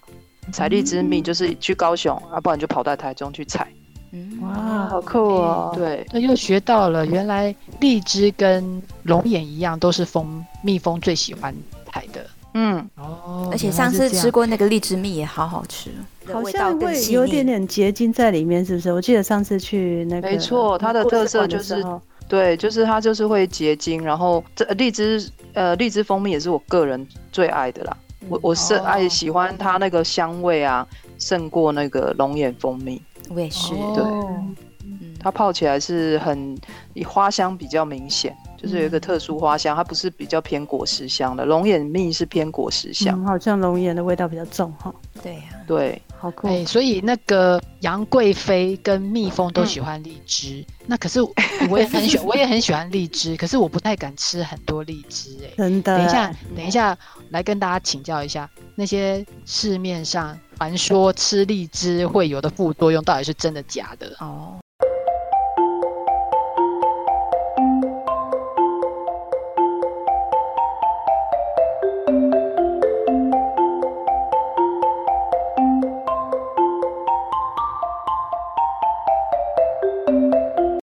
[0.51, 3.67] 采荔枝蜜，就是去高雄，啊，不然就跑到台中去采。
[4.12, 5.71] 嗯，哇，好酷哦！
[5.75, 11.55] 对，那又学到了，原来荔枝跟龙眼一样，都是蜂蜜蜂最喜欢
[11.91, 12.25] 采的。
[12.55, 15.91] 嗯，哦，而且上次吃过那个荔枝蜜也好好吃。
[16.33, 18.91] 好像会有点点结晶在里面，是不是？
[18.91, 21.75] 我记得上次去那个，没错，它的特色就是，
[22.29, 24.01] 对，就是它就是会结晶。
[24.01, 27.97] 然后这荔枝，呃，荔枝蜂蜜也是我个人最爱的啦。
[28.29, 30.87] 我我是爱喜欢它那个香味啊，
[31.17, 33.01] 胜过那个龙眼蜂蜜。
[33.29, 34.03] 我也是，对，
[35.19, 36.55] 它泡起来是很
[37.07, 38.35] 花香比较明显。
[38.62, 41.45] 就是有一个特殊花香，它不是比较偏果实香的。
[41.45, 44.93] 龙眼蜜是偏果实香，好像龙眼的味道比较重哈。
[45.24, 46.48] 对呀，对，好酷。
[46.48, 51.22] 哎，所以那个杨贵妃跟蜜蜂都喜欢荔枝，那可是
[51.69, 55.38] 我也很喜， 我也很喜欢荔枝，可是我不太敢吃很多荔枝。
[55.43, 55.98] 哎，真的。
[55.98, 56.98] 等一下，等一下，
[57.30, 64.13] 来跟大家请教一下，那些市面上传说吃荔枝会有的副作用，到底是真的假的？
[64.19, 64.60] 哦。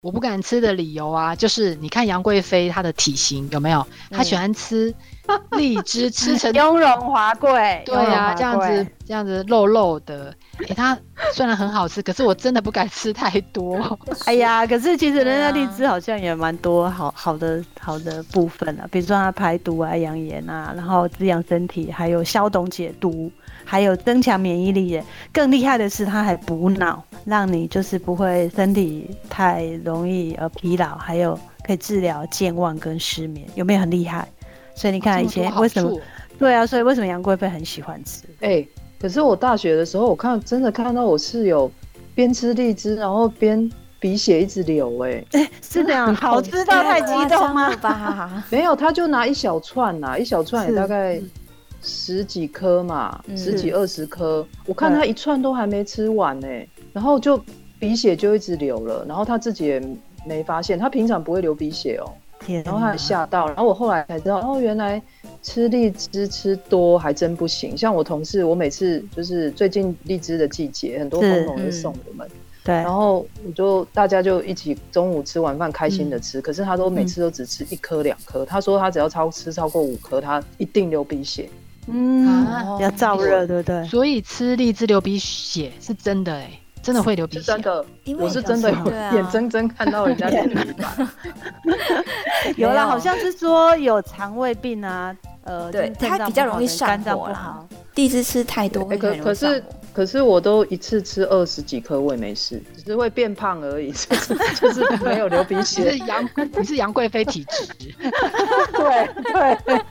[0.02, 3.86] 我不敢吃的理由啊，就是你看杨贵妃她的体型有没有？
[4.10, 4.92] 她喜欢吃
[5.52, 7.84] 荔枝，吃成 雍容华贵。
[7.86, 10.34] 对啊，这样子这样子肉肉的。
[10.68, 10.98] 哎，它
[11.36, 13.96] 虽然很好吃，可是我真的不敢吃太多。
[14.26, 23.32] 哎呀，可是其实人家荔枝好像也蛮多好好的好的部分啊，比如说它排毒啊、养颜啊，然后滋养身体，还有消肿解毒。
[23.72, 34.28] 还有增强免疫力耶，更厉害的是它还补脑，让你就是不会身体太容易呃疲劳，还有可以治疗健忘跟失眠，有没有很厉害？
[34.76, 35.98] 所以你看以前为什么？
[36.38, 38.24] 对啊，所以为什么杨贵妃很喜欢吃？
[38.42, 38.68] 哎，
[39.00, 41.72] 可是我大学的时候，我看真的看到我室友
[42.14, 47.72] 边吃荔枝，然后边鼻血一直流，哎，哎是这样， 好吃到太激动吗？
[48.52, 51.22] 没有，他就拿一小串呐，一小串也大概。
[51.82, 56.48] 十几颗嘛，十几二十颗，我看他一串都还没吃完呢，
[56.94, 57.42] 然后就
[57.80, 59.82] 鼻血就一直流了，然后他自己也
[60.26, 62.14] 没发现，他平常不会流鼻血哦，
[62.64, 65.02] 然后他吓到，然后我后来才知道，哦，原来
[65.42, 72.30] 吃荔枝吃多还真不行，像我同事，我每次就是最近荔枝的季节，很多朋友会送我们，
[72.64, 81.50] 对，然后我就大家就一起中午吃完饭开心的吃，可是他都每次都只吃一颗两颗，他说他只要超吃超过五颗，他一定流鼻血。
[81.88, 82.36] 嗯，
[82.80, 83.88] 要燥热，对不对？
[83.88, 86.52] 所以吃荔枝流鼻血是真的哎。
[86.84, 87.86] 真的会流鼻血，真的，
[88.18, 91.08] 我是真的有眼睁睁看到人家流鼻血。
[92.58, 97.64] 有啦，好像是说有肠胃病啊，呃，对，它比较容易上火啦。
[97.94, 105.84] 荔枝吃太多会很可是可是我都一次吃二十几颗，我也没事，只是会变胖而已，就 是就是没有流鼻血。
[105.84, 107.68] 你是杨，你是杨贵妃体质。
[108.74, 109.82] 对对。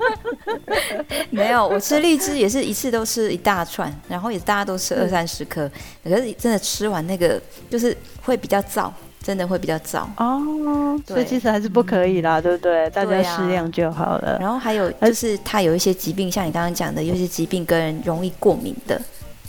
[1.31, 5.71] 没有，我吃荔枝也是一次都吃一大串，然后也大家都吃二三十颗，
[6.03, 8.91] 可是真的吃完那个就是会比较燥，
[9.23, 10.99] 真的会比较燥哦。
[11.07, 12.89] 所以其实还是不可以啦，对不对？
[12.91, 14.39] 大家适量就好了。
[14.41, 19.01] 然后还有就是它有一些疾病，像你刚刚讲的，有些疾病跟人容易过敏的。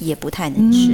[0.01, 0.91] 也不太能吃，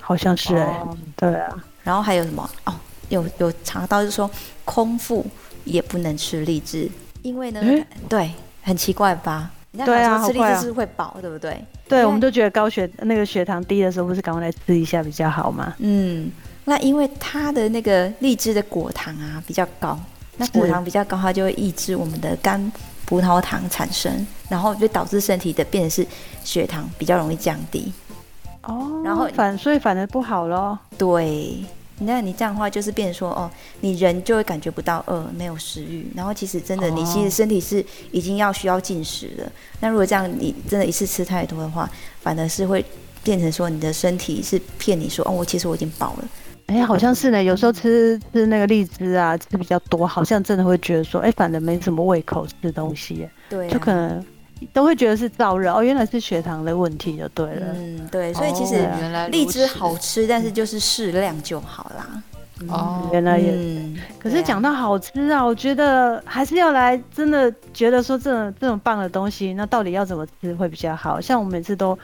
[0.00, 0.82] 好像是哎，
[1.16, 1.64] 对啊。
[1.84, 2.48] 然后还有什么？
[2.64, 2.74] 哦，
[3.08, 4.30] 有有查到就是说
[4.64, 5.24] 空腹
[5.64, 6.90] 也不能吃荔枝，
[7.22, 7.62] 因为呢，
[8.08, 8.30] 对，
[8.62, 9.50] 很奇怪吧？
[9.84, 11.62] 对啊，吃荔枝是会饱，对不对？
[11.88, 15.74] 对，我们都觉得高血那个血糖低的时候，不是赶快来吃一下比较好吗？
[15.78, 16.30] 嗯，
[16.64, 19.98] 那因为它的那个荔枝的果糖啊比较高，
[20.36, 22.70] 那果糖比较高，它就会抑制我们的肝
[23.06, 26.06] 葡萄糖产生，然后就导致身体的变成是
[26.44, 27.90] 血糖比较容易降低。
[28.68, 30.78] 哦，然后反所以反而不好咯。
[30.96, 31.64] 对，
[32.00, 33.50] 那你这样的话就是变成说，哦，
[33.80, 36.06] 你人就会感觉不到饿，没有食欲。
[36.14, 39.52] 然后其实真的，你其实身体是已经要需要进食了。
[39.80, 42.84] 那如果这样，你真的一次吃太多的话，反而是会
[43.24, 46.28] 变成说，你的身体是骗你说，哦，我其实我已经饱了。
[46.66, 47.42] 哎，好像是呢。
[47.42, 53.26] 有时候吃吃那个荔枝啊，吃比较多，好像真的会觉得说，哎，反正没什么胃口吃东西。
[53.48, 54.22] 对，就可能。
[54.72, 57.66] 都会觉得是燥热哦，原来是血糖的问题就对了。
[57.74, 58.88] 嗯，对，所以其实
[59.30, 62.22] 荔枝好吃，但是就是适量就好啦。
[62.68, 63.54] 哦，原来也。
[64.18, 71.20] 可是讲到好吃啊，我觉得还是要来，真的觉得说这种这种棒的东西，那到底要怎么吃会比较好？
[71.20, 71.96] 像我每次都，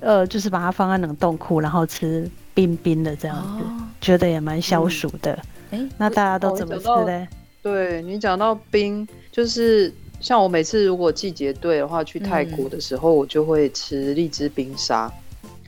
[0.00, 3.64] 呃，就是把它放在冷冻库，然后吃冰冰的这样子，
[4.00, 5.38] 觉得也蛮消暑的。
[5.70, 7.28] 哎，那大家都怎么吃嘞？
[7.62, 9.92] 对你讲到冰，就是。
[10.22, 15.12] 像我每次如果季节对的话，去泰国的时候，我就会吃荔枝冰沙。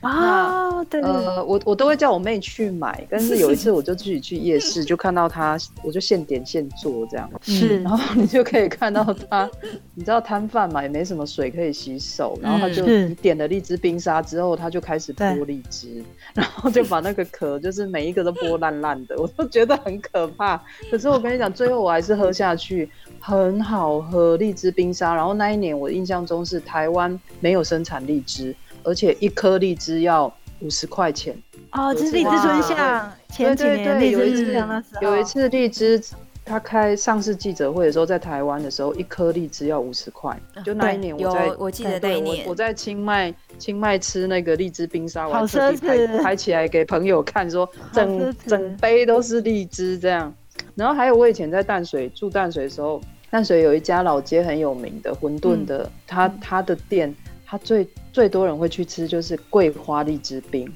[0.01, 9.49] 啊，对，呃，我我都会叫我妹去买，但是有一次我就自己去夜市，就看到她，我就现点现做这样，是，然后你就可以看到他，
[9.95, 16.03] 你知道摊贩嘛，也没什么水可以洗手，然后他就点了荔枝冰沙之后，他就开始剥荔枝，
[16.35, 20.61] 然后就把那个壳就是每一个都剥烂烂的，我都觉得很可怕。
[20.91, 22.87] 可是我跟你讲，最后我还是喝下去，
[23.25, 25.15] 很好喝荔枝冰沙。
[25.15, 28.55] 然后那一年我印象中是台湾没有生产荔枝。
[28.87, 31.35] 而且一颗荔枝要五十块钱
[31.71, 35.99] 哦，这是荔枝春夏前几年荔枝春夏的时候，有一次荔枝
[36.45, 40.39] 他开上市记者会的时候，在台湾的时候，一颗荔枝要五十块。
[40.63, 50.31] 就那一年我在，我记得那一年我在清迈清迈吃那个荔枝冰沙，我好奢侈，拍起来给朋友看，说整整杯都是荔枝这样。
[50.75, 53.01] 然后还有我以前在淡水住淡水的时候，
[53.35, 57.13] 淡水有一家老街很有名的馄饨的，他他的店。
[57.45, 60.67] 它最最多人会去吃就是桂花荔枝冰，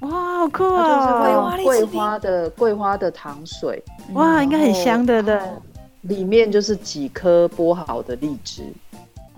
[0.00, 1.56] 哇，好酷啊！
[1.56, 3.82] 就是桂花的桂花的糖水，
[4.12, 5.42] 哇，应该很香的的。
[6.02, 8.62] 里面就是几颗剥好的荔枝，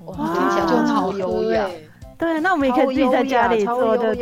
[0.04, 1.64] 哇，听起来就超优雅。
[2.18, 4.14] 对，那我们也可以自己在家里做的。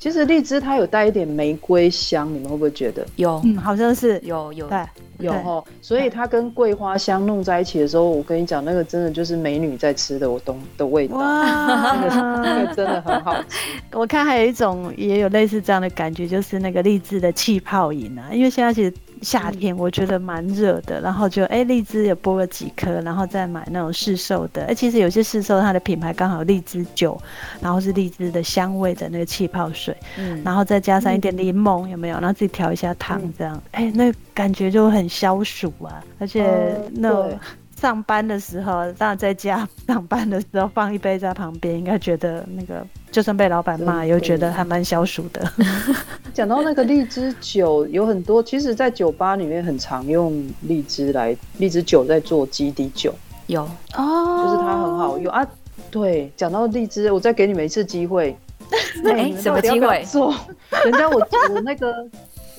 [0.00, 3.38] 其实荔枝它有带一点玫瑰香，你们会不会觉得有？
[3.44, 4.78] 嗯，好像是有有对
[5.18, 5.62] 有哦。
[5.82, 13.58] 所以它跟桂花香弄在一起的时候，我跟你讲，那个真的就是美女在吃的我懂的味道，那个真的很好吃。
[13.92, 18.90] 我看还有一种也有类似这样的感觉，就是那个荔枝的气泡饮啊，因为现在其实。
[19.22, 24.64] 夏天我觉得蛮热的，然后就哎荔枝也剥了几颗，然后再买那种市售的。
[24.64, 27.20] 哎，其实有些市售它的品牌刚好荔枝酒，
[27.60, 32.18] 然后是荔枝的香味的那个气泡水，嗯，然后再加上一点柠檬，有没有？
[32.18, 37.28] 然后自己调一下糖，这样，哎，那感觉就很消暑啊，而且那。
[37.80, 45.52] 上班的时候，当然在家 上班的时候放一杯在旁边，应该觉得那个就算被老板骂，又觉得还蛮消暑的。
[46.32, 53.12] 讲到那个荔枝酒，有很多，其实，在酒吧里面很常用荔枝来荔枝酒在做基底酒，
[53.46, 53.62] 有
[53.96, 55.46] 哦，就是它很好用啊。
[55.90, 58.36] 对，讲到荔枝，我再给你们一次机会，
[59.04, 60.04] 哎，什么机会？
[60.04, 60.32] 做
[60.84, 61.18] 人家我
[61.52, 62.06] 我那个。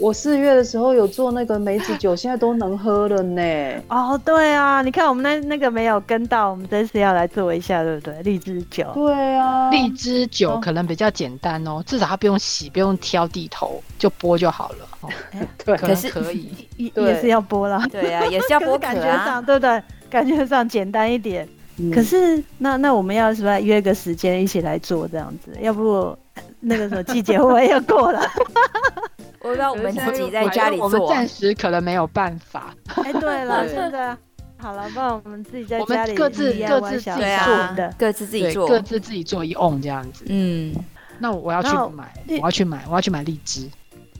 [0.01, 3.41] 我四月的时候有做那个梅子酒， 现在都能喝了呢。
[3.87, 8.21] 哦，对啊，你看我们那那个没有跟到，我们这次要来做一下，对不对？
[8.23, 8.89] 荔枝酒。
[8.95, 14.87] 对啊，荔枝酒可能比较简单哦，至少它不用洗，不用挑地头，就剥就好了。
[15.01, 15.09] 哦
[15.63, 17.87] 对，可是可以，也是要剥啦。
[17.91, 19.81] 对啊，也是要剥感觉上，对不对？
[20.09, 21.47] 感觉上简单一点。
[21.93, 25.57] 可是那那我们要是不是约个时间一起来做这样子？
[25.61, 26.15] 要不
[26.59, 28.21] 那个什么季节会不会要过了？
[29.41, 32.75] 我不知道我们自己在家里做，暂时可能没有办法。
[33.03, 34.15] 哎，对了，现在
[34.57, 40.25] 好了，不然我们自己在家里各自各自自己做的，各自自己做，各自自己做一瓮这样子。
[40.27, 40.75] 嗯，
[41.17, 43.61] 那我要去买，我要去买，我要去买荔枝。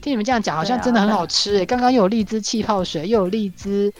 [0.00, 1.64] 听你们这样讲，好像真的很好吃哎！
[1.64, 3.92] 刚刚又有荔枝气泡水，又有荔枝，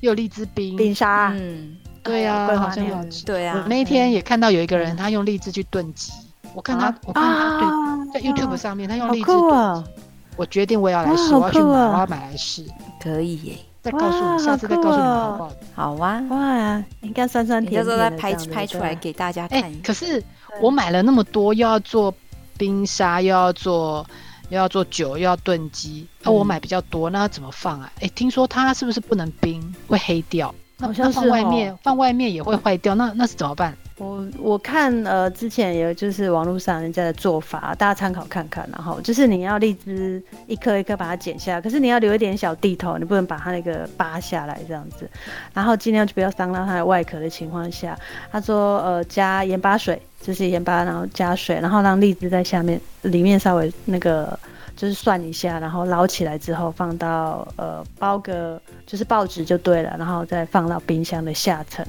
[0.00, 1.30] 又有荔枝冰冰沙。
[1.34, 3.26] 嗯，对呀，好像好吃。
[3.26, 6.10] 对啊，我那一天也看到有一个人，他用荔枝去炖鸡。
[6.54, 9.84] 我看他，我看他对，在 YouTube 上面，他用荔枝炖。
[10.36, 12.64] 我决定我也要来试，我要去买，我要买来试。
[13.00, 15.52] 可以耶，再告诉你，下次再告诉你好不好？
[15.74, 17.90] 好啊，哇，应该酸酸甜甜的。
[17.90, 19.82] 到时候再拍拍出来给大家看。
[19.82, 20.22] 可是
[20.60, 22.12] 我买了那么多，又要做
[22.56, 24.04] 冰沙，又要做
[24.48, 27.92] 又要做酒，又要炖鸡，那我买比较多，那要怎么放啊？
[28.00, 30.52] 哎，听说它是不是不能冰，会黑掉？
[30.84, 33.74] 好像放外面，放外面也会坏掉，那那是怎么办？
[33.96, 38.68] 我我看呃之前有就是网络上人家的做法，大家参考看看。
[38.72, 45.08] 然后就是你要荔枝一颗一颗把它剪下，可是你要留一点小地头，你不能把它那个扒下来这样子。
[45.52, 47.96] 然后尽量就不要伤到它的外壳的情况下，
[48.32, 54.36] 他说呃加盐巴水，就是盐巴，然后加水，然后让荔枝在下面里面稍微那个
[54.84, 61.84] 就是算一下，然后捞起来之后放到呃包个就是报纸就对了，然后再放到冰箱的下层。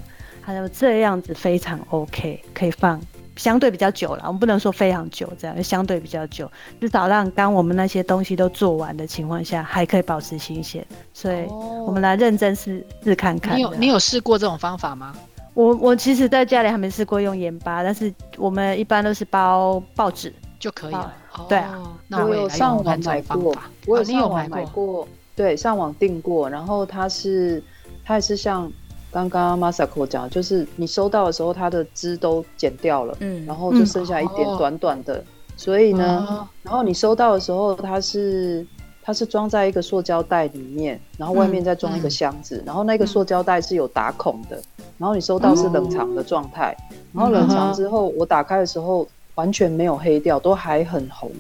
[0.46, 3.02] 它就这样子非常 OK，可以放
[3.36, 4.24] 相对比较久了。
[4.28, 10.86] 我们不能说非常久，这样相对比较久，至少让刚我们那些东西都做完的情况下，还可以保持新鲜。
[11.14, 11.46] 所以，
[11.86, 13.58] 我们来认真试试看看。
[13.58, 15.14] 你有你有试过这种方法吗？
[15.54, 20.32] 我我其实在家里还没试过用盐巴，但是我们一般都是包报纸
[20.66, 21.14] 就可以了。
[21.48, 23.56] 对啊，那我有上网买过，
[23.86, 27.64] 我有上网买过，对，上网订过，然后它是
[28.04, 28.72] 它也是像。
[29.12, 35.24] 刚刚 Masako 讲，就是你收到的时候，它的枝都剪掉了，嗯，然后就剩下一点短短的，
[35.56, 38.68] 所以呢，然后你收到的时候，它是
[39.02, 44.62] 它是装在一个塑胶袋里面，然后外面再装一个箱子，然后那个塑胶袋是有打孔的，
[44.98, 46.76] 然后你收到是冷藏的状态，
[47.14, 51.32] 然后冷藏之后，我打开的时候完全没有黑掉，都还很红，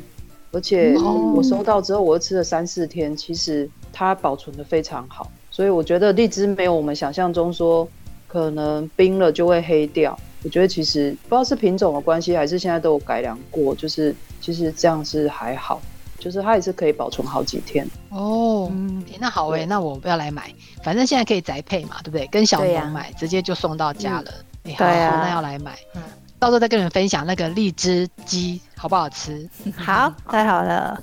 [0.51, 0.95] 而且
[1.33, 5.29] 我收到之后，我又吃了三四天，其实它保存的非常好。
[5.49, 7.87] 所以我觉得荔枝没有我们想象中说
[8.27, 10.17] 可能冰了就会黑掉。
[10.43, 15.81] 我觉得其实不知道是品种的关系，还是现在都有改良过，就是其实这样是还好，
[16.19, 17.87] 就是它也是可以保存好几天。
[18.09, 22.27] 哦，嗯，那好诶，那我不要来买，反正现在可以宅配嘛，对不对？
[22.27, 24.31] 跟小农买，直接就送到家了。
[24.63, 26.01] 对啊，那要来买，嗯，
[26.45, 29.49] 到时候再跟你们分享那个荔枝鸡好不好吃。
[29.75, 31.01] 好，太好了。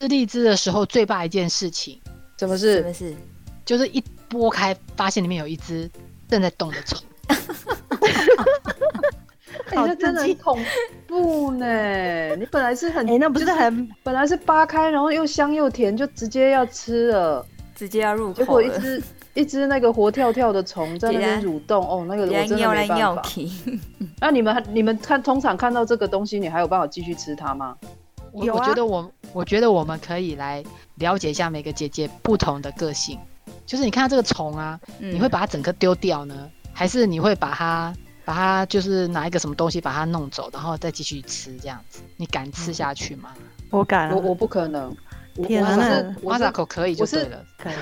[0.00, 2.00] 吃荔枝的时候最怕一件事情，
[2.36, 2.78] 什么事？
[2.78, 3.14] 什么事？
[3.64, 5.88] 就是一剥开，发现里面有一只
[6.28, 7.00] 正在动的虫。
[9.74, 10.58] 这真的恐
[11.06, 12.36] 怖呢！
[12.36, 13.08] 你本来是很……
[13.08, 13.88] 哎，那不是很……
[14.02, 17.44] 本来是扒开，然后又香又甜，就直接要吃了，
[17.74, 18.34] 直接要入口。
[18.34, 19.02] 结果一只
[19.34, 23.22] 一只那个活跳跳的虫在那边蠕动， 哦，那个我真的没办法。
[24.20, 27.76] 那你们你们看，通常看到这个东西，你还有办法继续吃它吗？
[28.32, 30.64] 我我觉得我我觉得我们可以来
[30.94, 33.18] 了解一下每个姐姐不同的个性，
[33.66, 37.92] 就是你看到这个虫啊，你会把它整个丢掉呢，还是你会把它
[38.24, 42.00] 把它就是拿一个什么东西把它弄走，然后再继续吃这样子？
[42.16, 43.30] 你敢吃下去吗？
[43.70, 44.94] 我敢，我我不可能。
[45.46, 47.74] 天哪，挖扎口可以就对了，可以。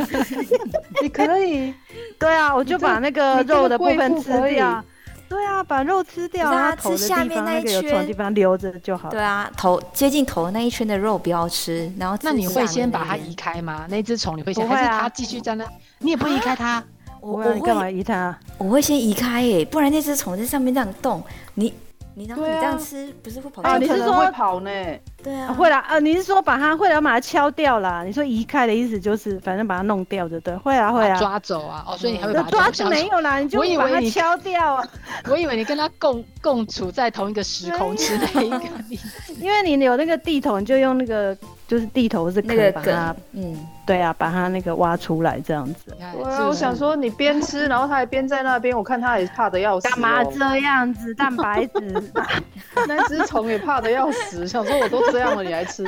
[1.02, 1.74] 你可以，
[2.18, 4.82] 对啊，我就把那个肉的部分吃掉。
[5.28, 9.10] 对啊，把肉吃掉，然后头的地方那个有虫的地方留着就好。
[9.10, 13.86] 对啊，头接近头的那一圈的肉不要吃，然后那你会先把它移开吗？
[13.90, 15.64] 那只虫你会先，还是它继续在那？
[15.98, 16.82] 你也不移开它？
[17.20, 18.36] 我会干嘛移它？
[18.58, 21.22] 我会先移开诶，不然那只虫在上面这样动，
[21.54, 21.72] 你。
[22.12, 23.62] 你然后你这样吃不是会跑？
[23.62, 24.70] 啊，你是说会跑呢？
[25.22, 25.78] 对啊，会啦。
[25.78, 28.02] 啊，你是说把它会来把它敲掉啦？
[28.02, 30.54] 你说移开的意思就是反正把它弄掉就对。
[30.56, 31.84] 会啊会啊，抓走啊。
[31.88, 33.38] 哦，所以你还会把它抓没有啦？
[33.38, 34.86] 你就把它敲掉啊。
[35.30, 38.50] 我以为你跟它共共处在同一个时空之内，
[39.38, 41.34] 因为你有那个地头，你就用那个
[41.68, 43.56] 就是地头是可以把它，嗯，
[43.90, 45.90] 对啊，把它那个挖出来这样子。
[45.98, 46.14] 对啊，
[46.46, 49.88] 我想说你边吃， 然后他还边在那边，我看他也怕的要死。
[49.90, 51.12] 干嘛这样子？
[51.14, 52.12] 蛋白质，
[52.86, 55.84] 那只虫也怕的要死，想说我都这样了，你还吃？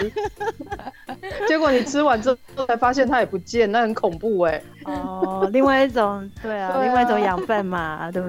[1.47, 4.61] 结果你吃完之后才发现它也不见，那很恐怖哎。
[4.85, 8.29] 哦，另外一种，对啊，另外一种养分嘛，对不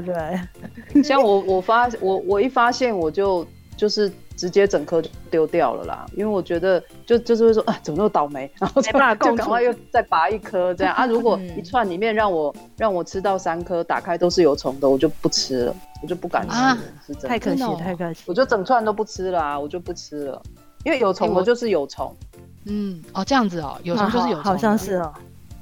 [0.94, 1.02] 对？
[1.04, 3.46] 像我，我发我我一发现我就
[3.76, 10.94] 就是直接整颗就丢掉了啦，因为我觉得就就是会说啊，怎么那么倒霉，然后就赶快又再拔一颗这样。
[10.96, 11.06] 啊。
[11.14, 16.56] 如果一串里面让我让我吃到三颗，打开都是有虫的，我就不吃了，我就不敢吃，
[17.08, 20.42] 是真太可惜，太可惜，我就整串都不吃了，啊我就不吃了，
[20.84, 22.16] 因为有虫的就是有虫。
[22.66, 25.14] 嗯，哦，这样子哦，有虫就是有虫，好像是哦，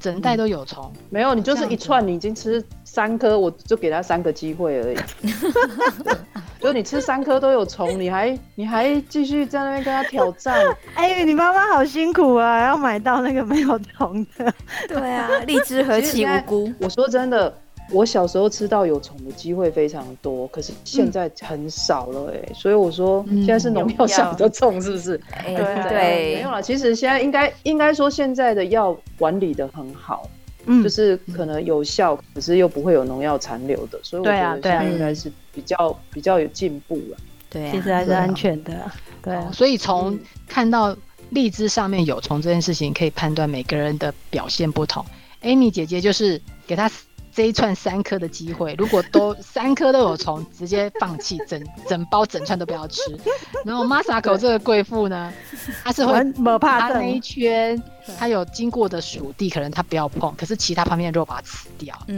[0.02, 4.97] 整袋都有虫，没有，你就是一串，你已经吃三颗，我就给他三个机会而已。
[6.60, 10.60] 就你吃三颗都有虫，你还你还继续在那边跟他挑战？
[10.95, 14.54] 哎，你妈妈好辛苦啊，要买到那个没有虫的。
[14.88, 16.74] 对啊，荔枝何其无辜。
[16.80, 17.54] 我说真的。
[17.92, 25.18] 我小时候吃到有虫的机会非常多，可是现在很少了哎，所以我说现在是农药下的重，是不是？
[25.44, 25.56] 对
[25.89, 26.62] 对，没有了。
[26.62, 30.30] 其实现在应该应该说现在的药管理的很好，
[30.66, 37.18] 嗯，就是可能有效，可是又不会有农药残留的，所以我觉得现在应该是比较比较有进步了。
[37.50, 38.74] 对，其实还是安全的。
[39.22, 40.18] 对，所以从
[40.48, 40.96] 看到
[41.32, 45.06] 荔枝上面有虫这件事情，可以判断每个人的表现不同。
[45.44, 46.89] Amy 姐姐就是给她。
[47.34, 53.02] 这一串三颗的机会，如果都三颗都有虫，直接放弃，整整包整串都不要吃。
[53.66, 55.34] 然后 Masako 这个贵妇呢，
[55.84, 56.14] 她是会
[56.60, 57.82] 怕那一圈，
[58.18, 61.98] 她有经过的属地，可能她不要碰，可是其他旁边的肉把它吃掉。
[62.08, 62.18] 对，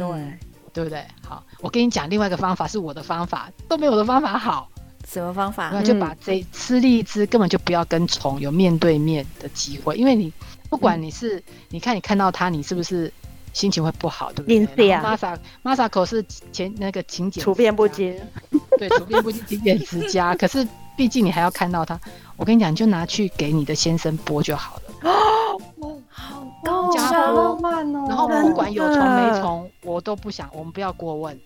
[0.74, 1.06] 对不对？
[1.28, 4.70] 好，我跟你讲另外一个方法，是我的方法，都没有我的方法好。
[5.08, 5.70] 什么方法？
[5.74, 10.32] 那就把这吃荔枝，根本就不要跟虫有面对面的机会，因为你
[10.70, 13.12] 不管你是，你看你看到它，你是不是？
[13.54, 14.98] 心情会不好，对不对？
[14.98, 18.20] 玛莎玛莎口是前那个勤俭，处变不惊。
[18.78, 20.34] 对，处变不惊，勤俭持家。
[20.38, 22.00] 可是毕竟你还要看到他，
[22.36, 24.82] 我跟你讲，你就拿去给你的先生播就好了。
[25.82, 28.06] 哦，好高浪漫哦。
[28.08, 31.40] 然后不管有虫没虫，我都不想，我们不要过问。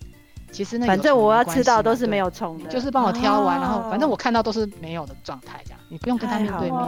[0.49, 6.79] 其实那反正我要吃到都是没有虫的，就是帮我挑完，然后反正我看到都是没有的状态，这样你不用跟他面对面。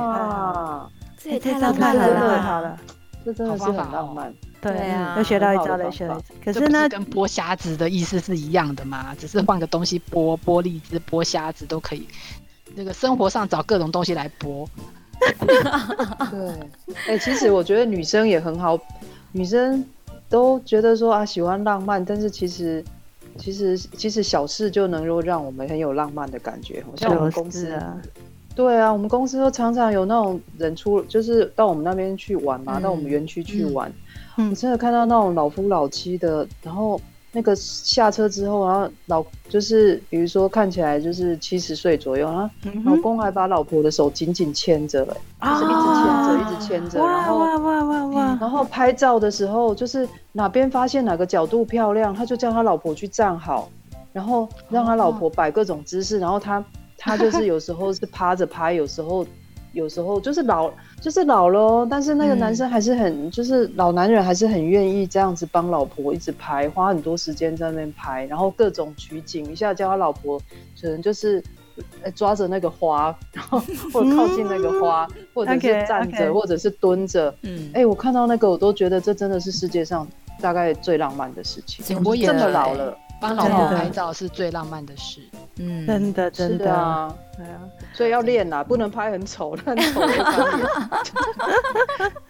[1.22, 2.80] 这也太浪漫了，好了，
[3.26, 4.34] 这真的是很浪漫。
[4.62, 6.22] 对啊，又学到一招了，学了。
[6.44, 12.06] 可是呢，跟剥虾子的意思是一样的嘛，只是换个东西剥，剥荔枝、剥虾子都可以。
[12.76, 14.68] 那个生活上找各种东西来剥。
[16.30, 18.78] 对，哎，其实我觉得女生也很好，
[19.32, 19.84] 女生
[20.30, 22.84] 都觉得说啊喜欢浪漫，但是其实
[23.38, 26.84] 其实其实小事就能够让我们很有浪漫的感觉。
[26.96, 27.98] 像我们公司啊，
[28.56, 33.92] 对啊，我们公司都常常有那种人出，就是到我们那边去玩嘛，到我们园区去玩。
[34.50, 37.00] 我真的看到那种老夫老妻的，然后
[37.32, 42.50] 那个下车之后，然后老就是比如说看起来就是七十岁左右，然后
[42.86, 45.06] 老公还把老婆的手紧紧牵着，
[45.40, 53.70] 哎，就是一直牵着，一直牵着，然后哇哇哇哇，然后拍照的时候，就是哪边发现哪个角度漂亮，他就叫他老婆去站好，
[54.14, 56.64] 然后让他老婆摆各种姿势，然后他
[56.98, 59.26] 他就是有时候是趴着拍，有时候。
[59.72, 70.40] 有时候就是老，就是老了，但是那个男生还是很，就是老男人还是很愿意这样子帮老婆一直拍，花很多时间在那边拍，然后各种取景，一下叫他老婆
[70.82, 71.44] 可能就是
[72.16, 73.60] 抓着那个花，然后
[73.94, 77.34] 或者靠近那个花，或者是站着，或者是蹲着。
[77.44, 80.08] 嗯，哎，我看到那个我都觉得这真的是世界上
[80.42, 82.02] 大概最浪漫的事情。
[82.04, 82.98] 我这么老了。
[83.22, 85.22] 帮老婆拍照是最浪漫的事，
[85.58, 86.74] 嗯，真的真的。
[86.74, 87.60] 啊，对啊，
[87.94, 90.24] 所以要练呐，不能拍很丑，很丑就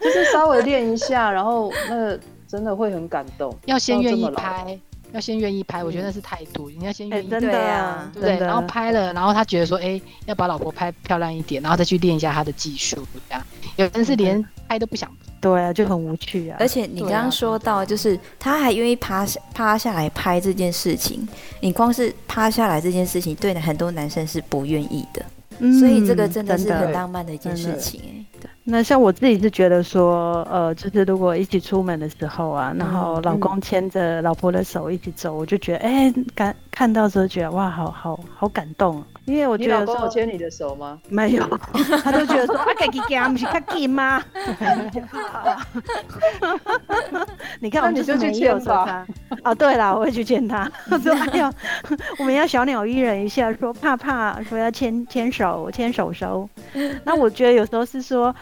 [0.00, 2.18] 就是稍微练一下，然后那
[2.48, 3.56] 真的会很感动。
[3.66, 4.78] 要先愿意拍，
[5.12, 8.38] 要先愿意拍，我觉得那是态度，你要先愿意，真的啊，对不对？
[8.46, 12.96] 然后拍了，然后他觉得说，哎，要把老婆拍漂亮一点，然后再去练一下他的技术，
[13.28, 13.42] 这样。
[13.76, 15.10] 有人是连拍都不想。
[15.40, 16.56] 对啊，就很无趣啊！
[16.60, 21.26] 而且你刚刚说到，就是他还愿意趴下趴下来拍这件事情，
[21.60, 25.24] 你光是趴下来这件事情，对很多男生是不愿意的，
[25.80, 28.48] 所以这个真的是很浪漫的一件事情哎。
[28.62, 39.02] 那像我自己是觉得说，呃，就是如果一起出门的时候啊，然后老公牵着老婆的手一起走，我就觉得，哎，感看到时候觉得哇，好好好感动。
[39.30, 40.98] 因为我觉得，你老公有牵你的手吗？
[41.08, 41.46] 没有，
[42.02, 44.22] 他都觉得说啊，给给给不是他紧吗？
[47.60, 49.06] 你看，我们就去牵他。
[49.44, 50.70] 哦，对了，我会去牵他。
[51.02, 51.52] 说哎呀，
[52.18, 56.48] 我们要小鸟依人一下，说怕怕，说要牵牵手，牵手手。
[57.04, 58.34] 那我觉得有时候是说。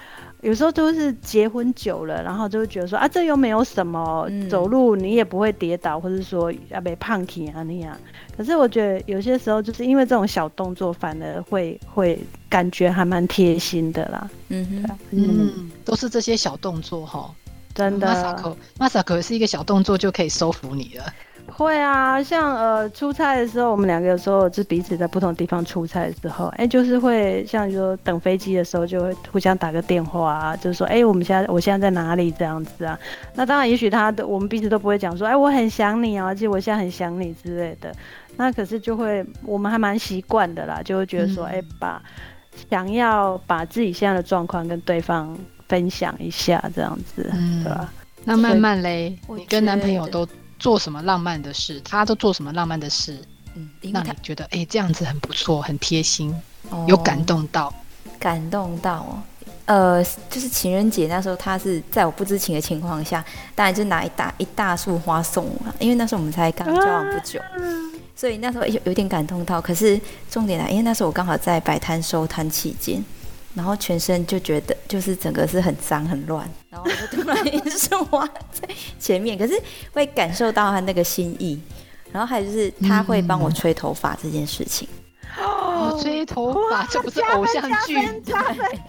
[0.42, 7.98] 有时候都是结婚久了，然后就会觉得说啊，这又没有什么，走路你也不会跌倒，或者说要被胖体啊那样。
[8.36, 12.18] 可是我觉得有些时候就是因为这种小动作，反而会会
[12.48, 14.30] 感觉还蛮贴心的啦。
[14.48, 17.34] 嗯哼，嗯，都是这些小动作哈，
[17.74, 18.06] 真的。
[18.06, 21.12] 马萨克，马萨克是一个小动作就可以收服你了。
[21.58, 32.96] 会啊，像呃出差的时候，我们两个有时候就彼此在不同地方出差的时候，哎，就是会像说等飞机的时候，就会互相打个电话啊，就是说，哎，我们现在我现在在哪里这样子啊？
[33.34, 37.92] 那当然，也许他的我们彼此都不会讲说，哎，我很想你啊，而且我现在很想你之类的。
[38.36, 42.00] 那可是就会我们还蛮习惯的啦，就会觉得说，哎，把
[42.70, 45.36] 想要把自己现在的状况跟对方
[45.66, 47.28] 分享一下这样子，
[47.64, 47.92] 对吧？
[48.24, 50.24] 那慢慢嘞，你跟男朋友都。
[50.58, 53.18] 做什么浪漫的事，他都做什么浪漫的事，
[53.54, 56.34] 嗯，让你觉得哎这样子很不错，很贴心，
[56.86, 57.72] 有感动到，
[58.18, 59.22] 感动到哦，
[59.66, 67.40] 呃，就是情人节那时候，他是在我不知情的情况下，当然就拿一大一大束花送我，因为那时候我们才刚交往不久，
[68.16, 69.60] 所以那时候有有点感动到。
[69.60, 70.00] 可是
[70.30, 73.04] 重点来，因为那时候我刚好在摆摊收摊期间。
[73.58, 78.68] 然后全身就觉得就是整个是很脏很乱，然后就突然一束花在
[79.00, 79.60] 前面，可是
[79.92, 81.58] 会感受到他那个心意。
[82.12, 84.88] 然后还有就是他会帮我吹头发这件事情。
[85.38, 87.96] 哦，吹头发这不是偶像剧，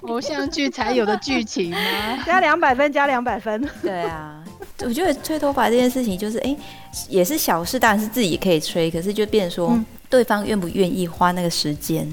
[0.03, 1.77] 偶像剧才有的剧情吗？
[2.25, 3.67] 加两百分，加两百分。
[3.81, 4.41] 对啊，
[4.83, 6.55] 我觉得吹头发这件事情就是哎，
[7.09, 9.77] 也是小事，当然是自己可以吹，可是就变成说
[10.09, 12.07] 对方愿不愿意花那个时间。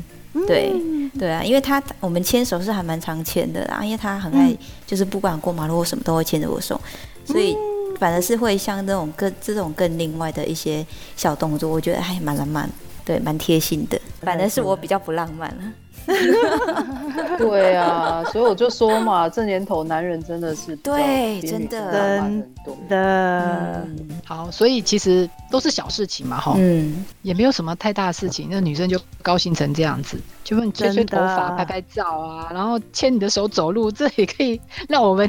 [0.45, 0.73] 对，
[1.19, 4.53] 对啊，因为他我们牵手是还蛮常牵的啦，因为他很爱，
[4.87, 6.81] 就是不管过马路或什么都会牵着我手，
[7.25, 7.57] 所以
[7.99, 10.85] 反而是会像这种更这种更另外的一些
[11.17, 12.69] 小动作，我觉得还蛮浪漫，
[13.05, 14.01] 对，蛮贴心的。
[14.27, 15.63] 反正是我比较不浪漫了。
[17.39, 22.21] 对啊，所以我就说嘛，这年头男人真的是对，真的。
[22.21, 23.87] 真的。
[24.25, 35.29] 好，所以其实都是小事情嘛，哈，嗯，也没有什么太大的事情，那女生就高兴成这样子，就问吹吹头发、拍拍照啊，然后牵你的手走路，这也可以让我们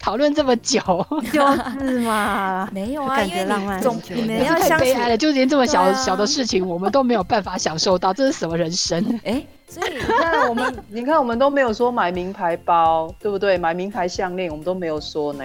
[0.00, 0.80] 讨论这么久，
[1.32, 1.40] 就
[1.86, 3.80] 是嘛，没有啊，因为浪漫，
[4.12, 9.20] 你们要太悲哀了，就连这么小小的事情，我们都没有办法享受到，这是什么人生？
[9.24, 9.44] 哎。
[9.68, 13.58] 所以你看我们， 你看我们都没有说买名牌包，对不对？
[13.58, 15.44] 买名牌项链，我们都没有说呢。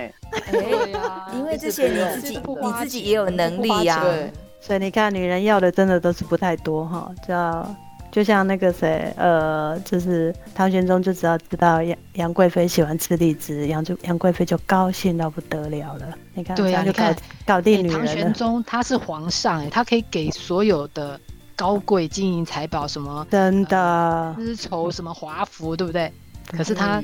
[0.52, 4.00] 对呀，因为这些你自己你自己也有能力呀。
[4.04, 4.32] 对，
[4.62, 7.12] 所以你看，女人要的真的都是不太多哈。
[7.28, 7.68] 叫
[8.12, 16.08] 就像那个谁，呃，就是唐玄宗就只要知道杨杨贵妃喜欢吃荔枝，杨就杨贵妃就高兴到不得了了。
[16.36, 17.98] 你看，对呀，你看搞定女人。
[17.98, 21.20] 唐玄宗他是皇上，哎，他可以给所有的。
[21.56, 26.12] 高贵金银财宝什么真的丝绸什么华服对不对？
[26.48, 27.02] 可是他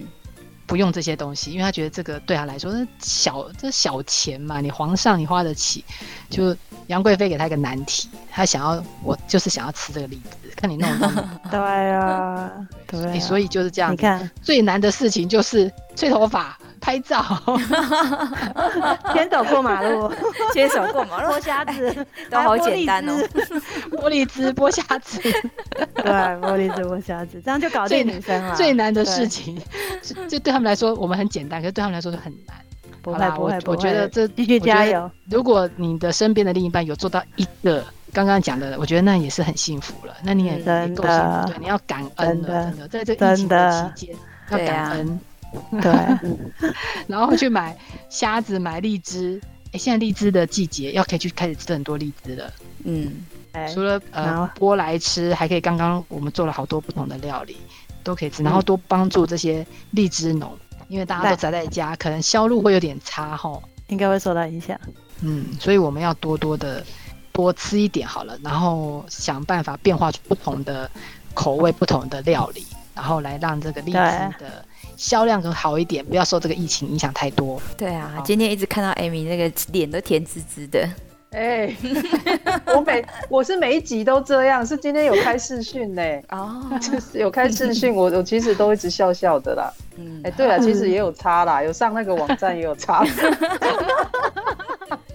[0.67, 5.83] 不用这些东西，因为他觉得这个对他来说是小这小钱嘛，你皇上你花得起。
[6.29, 6.55] 就
[6.87, 11.29] 杨贵妃给他一个难题，他想要我就是想要吃这个栗子，看你弄 不弄。
[11.49, 11.59] 对
[11.91, 12.51] 啊，
[12.85, 13.93] 对，所以就是这样。
[13.93, 16.57] 你看最难的事情就是吹头发。
[16.79, 17.21] 拍照，
[19.11, 20.09] 牵手过马路，
[20.53, 23.13] 牵手过马路，剥虾子 都好简单哦。
[23.91, 25.19] 玻璃汁剥虾子，
[26.07, 28.55] 对，玻璃汁剥虾子，这样就搞定女生了。
[28.55, 29.59] 最难的事情，
[30.29, 32.55] 这对他们来说我们很简单，可是对他们来说就很难。
[33.01, 35.09] 不会，不会，我觉得这继续加油。
[35.29, 40.13] 如果你的身边的另一半有做到一个刚刚讲的，我觉得那也是很幸福了。
[40.23, 44.15] 那你也够幸福，对，你要感恩了，真的，在这疫情的期间
[44.49, 45.19] 要感恩。
[45.81, 45.93] 对
[47.07, 47.77] 然后去买
[48.09, 49.39] 虾子，买荔枝。
[49.71, 52.51] 哎，现在荔枝的季节，要可以去开始吃很多荔枝了。
[52.83, 53.11] 嗯，
[53.73, 57.57] 除了呃剥来吃，还可以刚刚我们做了好多不同的料理，
[58.03, 58.43] 都可以吃。
[58.43, 64.79] 然后多帮助这些荔枝农，因为大家都宅在家，可能销路会有点差哈，应该会受到影响。
[65.21, 66.85] 嗯，所以我们要多多的
[67.31, 70.89] 多吃一点好了，然后想办法变化出不同的
[71.33, 73.97] 口味、不同的料理，然后来让这个荔枝
[74.39, 74.65] 的。
[74.95, 77.61] 销量更好一点，不要受这个疫情影响太多。
[77.77, 80.89] 对啊，今天一直看到艾米那个脸都甜滋滋的。
[81.31, 81.75] 哎，
[82.73, 86.01] 我每我是每一集都这样，是今天有开视讯呢。
[86.29, 89.71] 哦， 就是有开视讯，我我其实都一直笑笑的啦。
[89.97, 93.03] 嗯，哎，对了，其实也有差啦，有上那个网站也有差。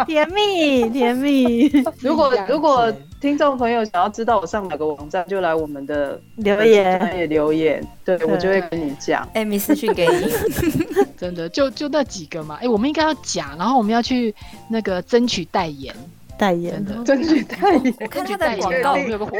[0.07, 1.69] 甜 蜜甜蜜。
[2.01, 9.27] 如果如果听众朋友想要知道我上哪个网站，就来我们的留言也留言，对我就会跟你讲。
[9.35, 10.33] 艾米私讯给你，
[11.17, 12.59] 真的就就那几个嘛。
[12.61, 14.35] 哎，我们应该要讲，然后我们要去
[14.69, 15.95] 那个争取代言，
[16.37, 17.95] 代言的争取代言。
[18.01, 18.95] 我看他的广告，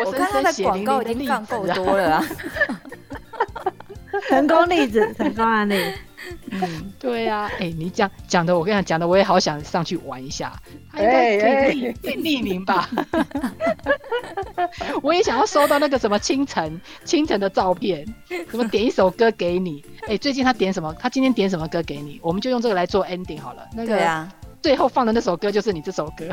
[0.05, 2.25] 我看他的广告已经放够多了啊。
[4.29, 5.75] 成功例子，成功案例。
[6.51, 10.53] 嗯，对呀，哎，你讲讲的，我跟你讲的，我也好想上去玩一下。
[10.93, 12.89] 他应该，可以匿名吧？
[15.03, 18.07] 我也想要收到那个什么清晨清晨的照片，
[18.51, 19.85] 什么点一首歌给你。
[20.09, 20.95] 哎，最近他点什么？
[20.99, 22.21] 他今天点什么歌给你？
[22.23, 23.67] 我们就用这个来做 ending 好了。
[23.75, 24.29] 那个
[24.61, 26.29] 最后放的那首歌就是你这首歌，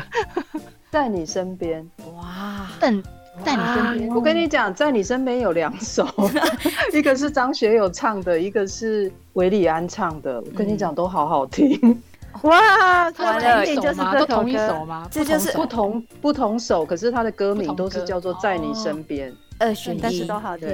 [0.90, 1.88] 在你身边。
[2.14, 3.02] 哇，但。
[3.44, 6.06] 在你身边，我跟你讲，在你身边有两首，
[6.92, 10.40] 一个是张学友唱的，一个是韦礼安唱的。
[10.40, 12.02] 我跟你讲，都好好听。
[12.42, 13.26] 哇，同
[13.66, 14.14] 一首吗？
[14.14, 15.08] 都同一首吗？
[15.10, 19.32] 这就是不同不同首，可是他的歌名都是叫做在你身边。
[19.58, 20.68] 二选一，但是都好听。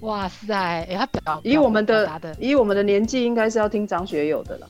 [0.00, 2.10] 哇塞，哎，他表以我们的
[2.40, 4.68] 以我们的年纪，应该是要听张学友的了。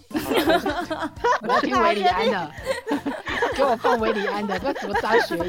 [1.42, 2.50] 我要听韦礼安的，
[3.54, 5.44] 给我放韦礼安的，不要什么张学友。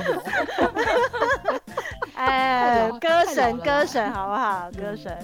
[2.26, 4.70] 哎，歌神，歌神，好不好？
[4.72, 5.18] 歌神。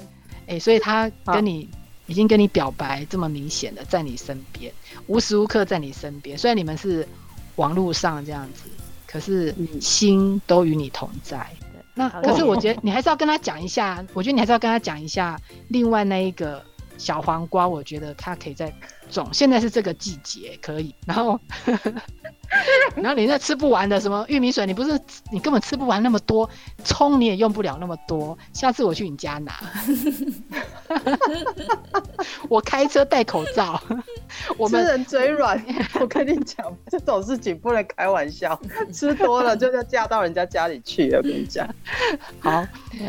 [0.48, 1.70] 哎，所以他跟你
[2.08, 4.72] 已经跟你表白这么明显的，在你身边，
[5.08, 6.38] 无时无刻在你身边。
[6.38, 7.08] 虽然你们是
[7.56, 8.70] 网络上这样子，
[9.06, 11.46] 可是心都与你同在。
[11.94, 16.64] 那可是我觉得你还是要跟他讲一下，我觉得你还是要跟他讲一下另外那一个
[16.98, 18.74] 小黄瓜，我觉得他可以再
[19.10, 19.28] 种。
[19.34, 20.94] 现在是这个季节，可以。
[21.06, 21.40] 然后。
[22.96, 25.00] 然后你那吃不完的什么玉米水，你不是
[25.32, 26.50] 你根本吃不完那么多，
[26.84, 28.36] 葱你也用不了那么多。
[28.54, 29.54] 下次我去你家拿，
[32.50, 33.80] 我开车戴口罩。
[34.58, 35.64] 我们人嘴软，
[36.02, 38.60] 我跟你讲，这种事情不能开玩笑，
[38.92, 41.20] 吃多了就要嫁到人家家里去了。
[41.20, 41.70] 我跟你讲，
[42.40, 42.66] 好，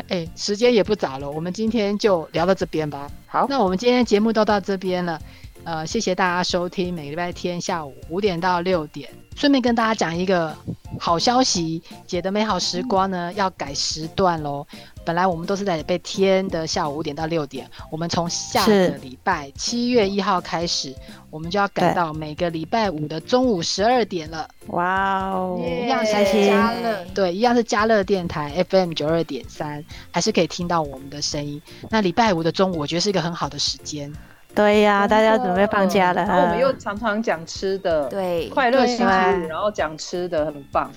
[0.09, 3.09] 哎，时间也不早了，我们今天就聊到这边吧。
[3.25, 5.19] 好，那我们今天节目都到这边了。
[5.63, 9.09] 呃，谢谢大家收听，每个礼拜天下午五点到六点。
[9.35, 10.55] 顺便跟大家讲一个
[10.99, 14.65] 好消息，姐的美好时光呢要改时段喽。
[15.05, 20.93] 本来我们都是在礼拜天的下午五点到六点，我们从下个礼拜七月一号开始，
[21.29, 24.47] 我们就要改到每个礼拜五的中午十二点了。
[24.67, 26.11] 哇哦，一样是
[26.45, 31.61] 加乐，对，一样是加乐电台 FM 九二点三，还是可以听到我们的声音。
[31.89, 34.11] 那礼拜五的中午，我觉得是一个很好的时间。
[34.53, 36.23] 对呀，大家准备放假了。
[36.25, 40.91] 然后我们又常常讲吃的，对，快乐星期五，然后讲吃的，很棒。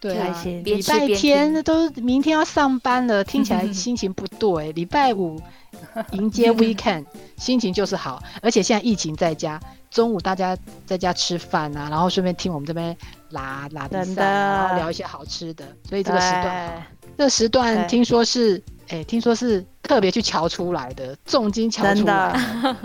[0.00, 0.14] 对，
[0.62, 4.72] 礼拜天都明天要上班了，听起来心情不对。
[4.76, 5.40] 礼拜五
[6.12, 8.22] 迎接 weekend，心情就是好。
[8.42, 9.58] 而且现在疫情在家，
[9.90, 12.94] 中午大家在家吃饭啊，然后顺便听我们这边
[13.30, 16.86] 拉拉比赛，然后聊一些好吃的，所以这个时段，
[17.16, 18.62] 这个时段听说是。
[18.88, 22.32] 哎，听说是特别去瞧出来的，重金瞧出来。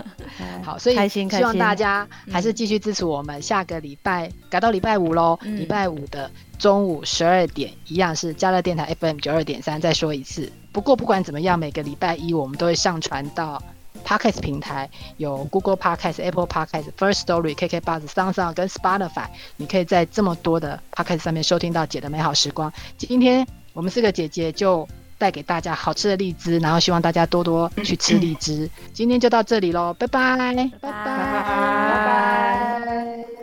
[0.62, 3.40] 好，所以希望大家还是继续支持我们。
[3.42, 9.80] 下个礼拜改到礼拜五喽，礼拜五的中午十二点，一样是加乐电台 FM 九二点三。
[9.80, 13.62] 再说一次，不过不管怎么样，每个礼拜一我们都会上传到
[14.04, 19.26] Podcast 平台，有 Google Podcast、Apple Podcast、First Story、KK Buzz、Sound 跟 Spotify，
[19.56, 22.72] 你可以在这么多的 Podcast 上面收听到姐的美好时光。
[22.96, 24.88] 今天我们四个姐姐就。
[25.20, 28.68] 带给大家好吃的荔枝然后希望大家多多去吃荔枝。
[28.94, 30.54] 今天就到这里喽拜拜。
[30.80, 31.04] 拜拜。
[31.04, 31.20] 拜
[32.86, 33.39] 拜。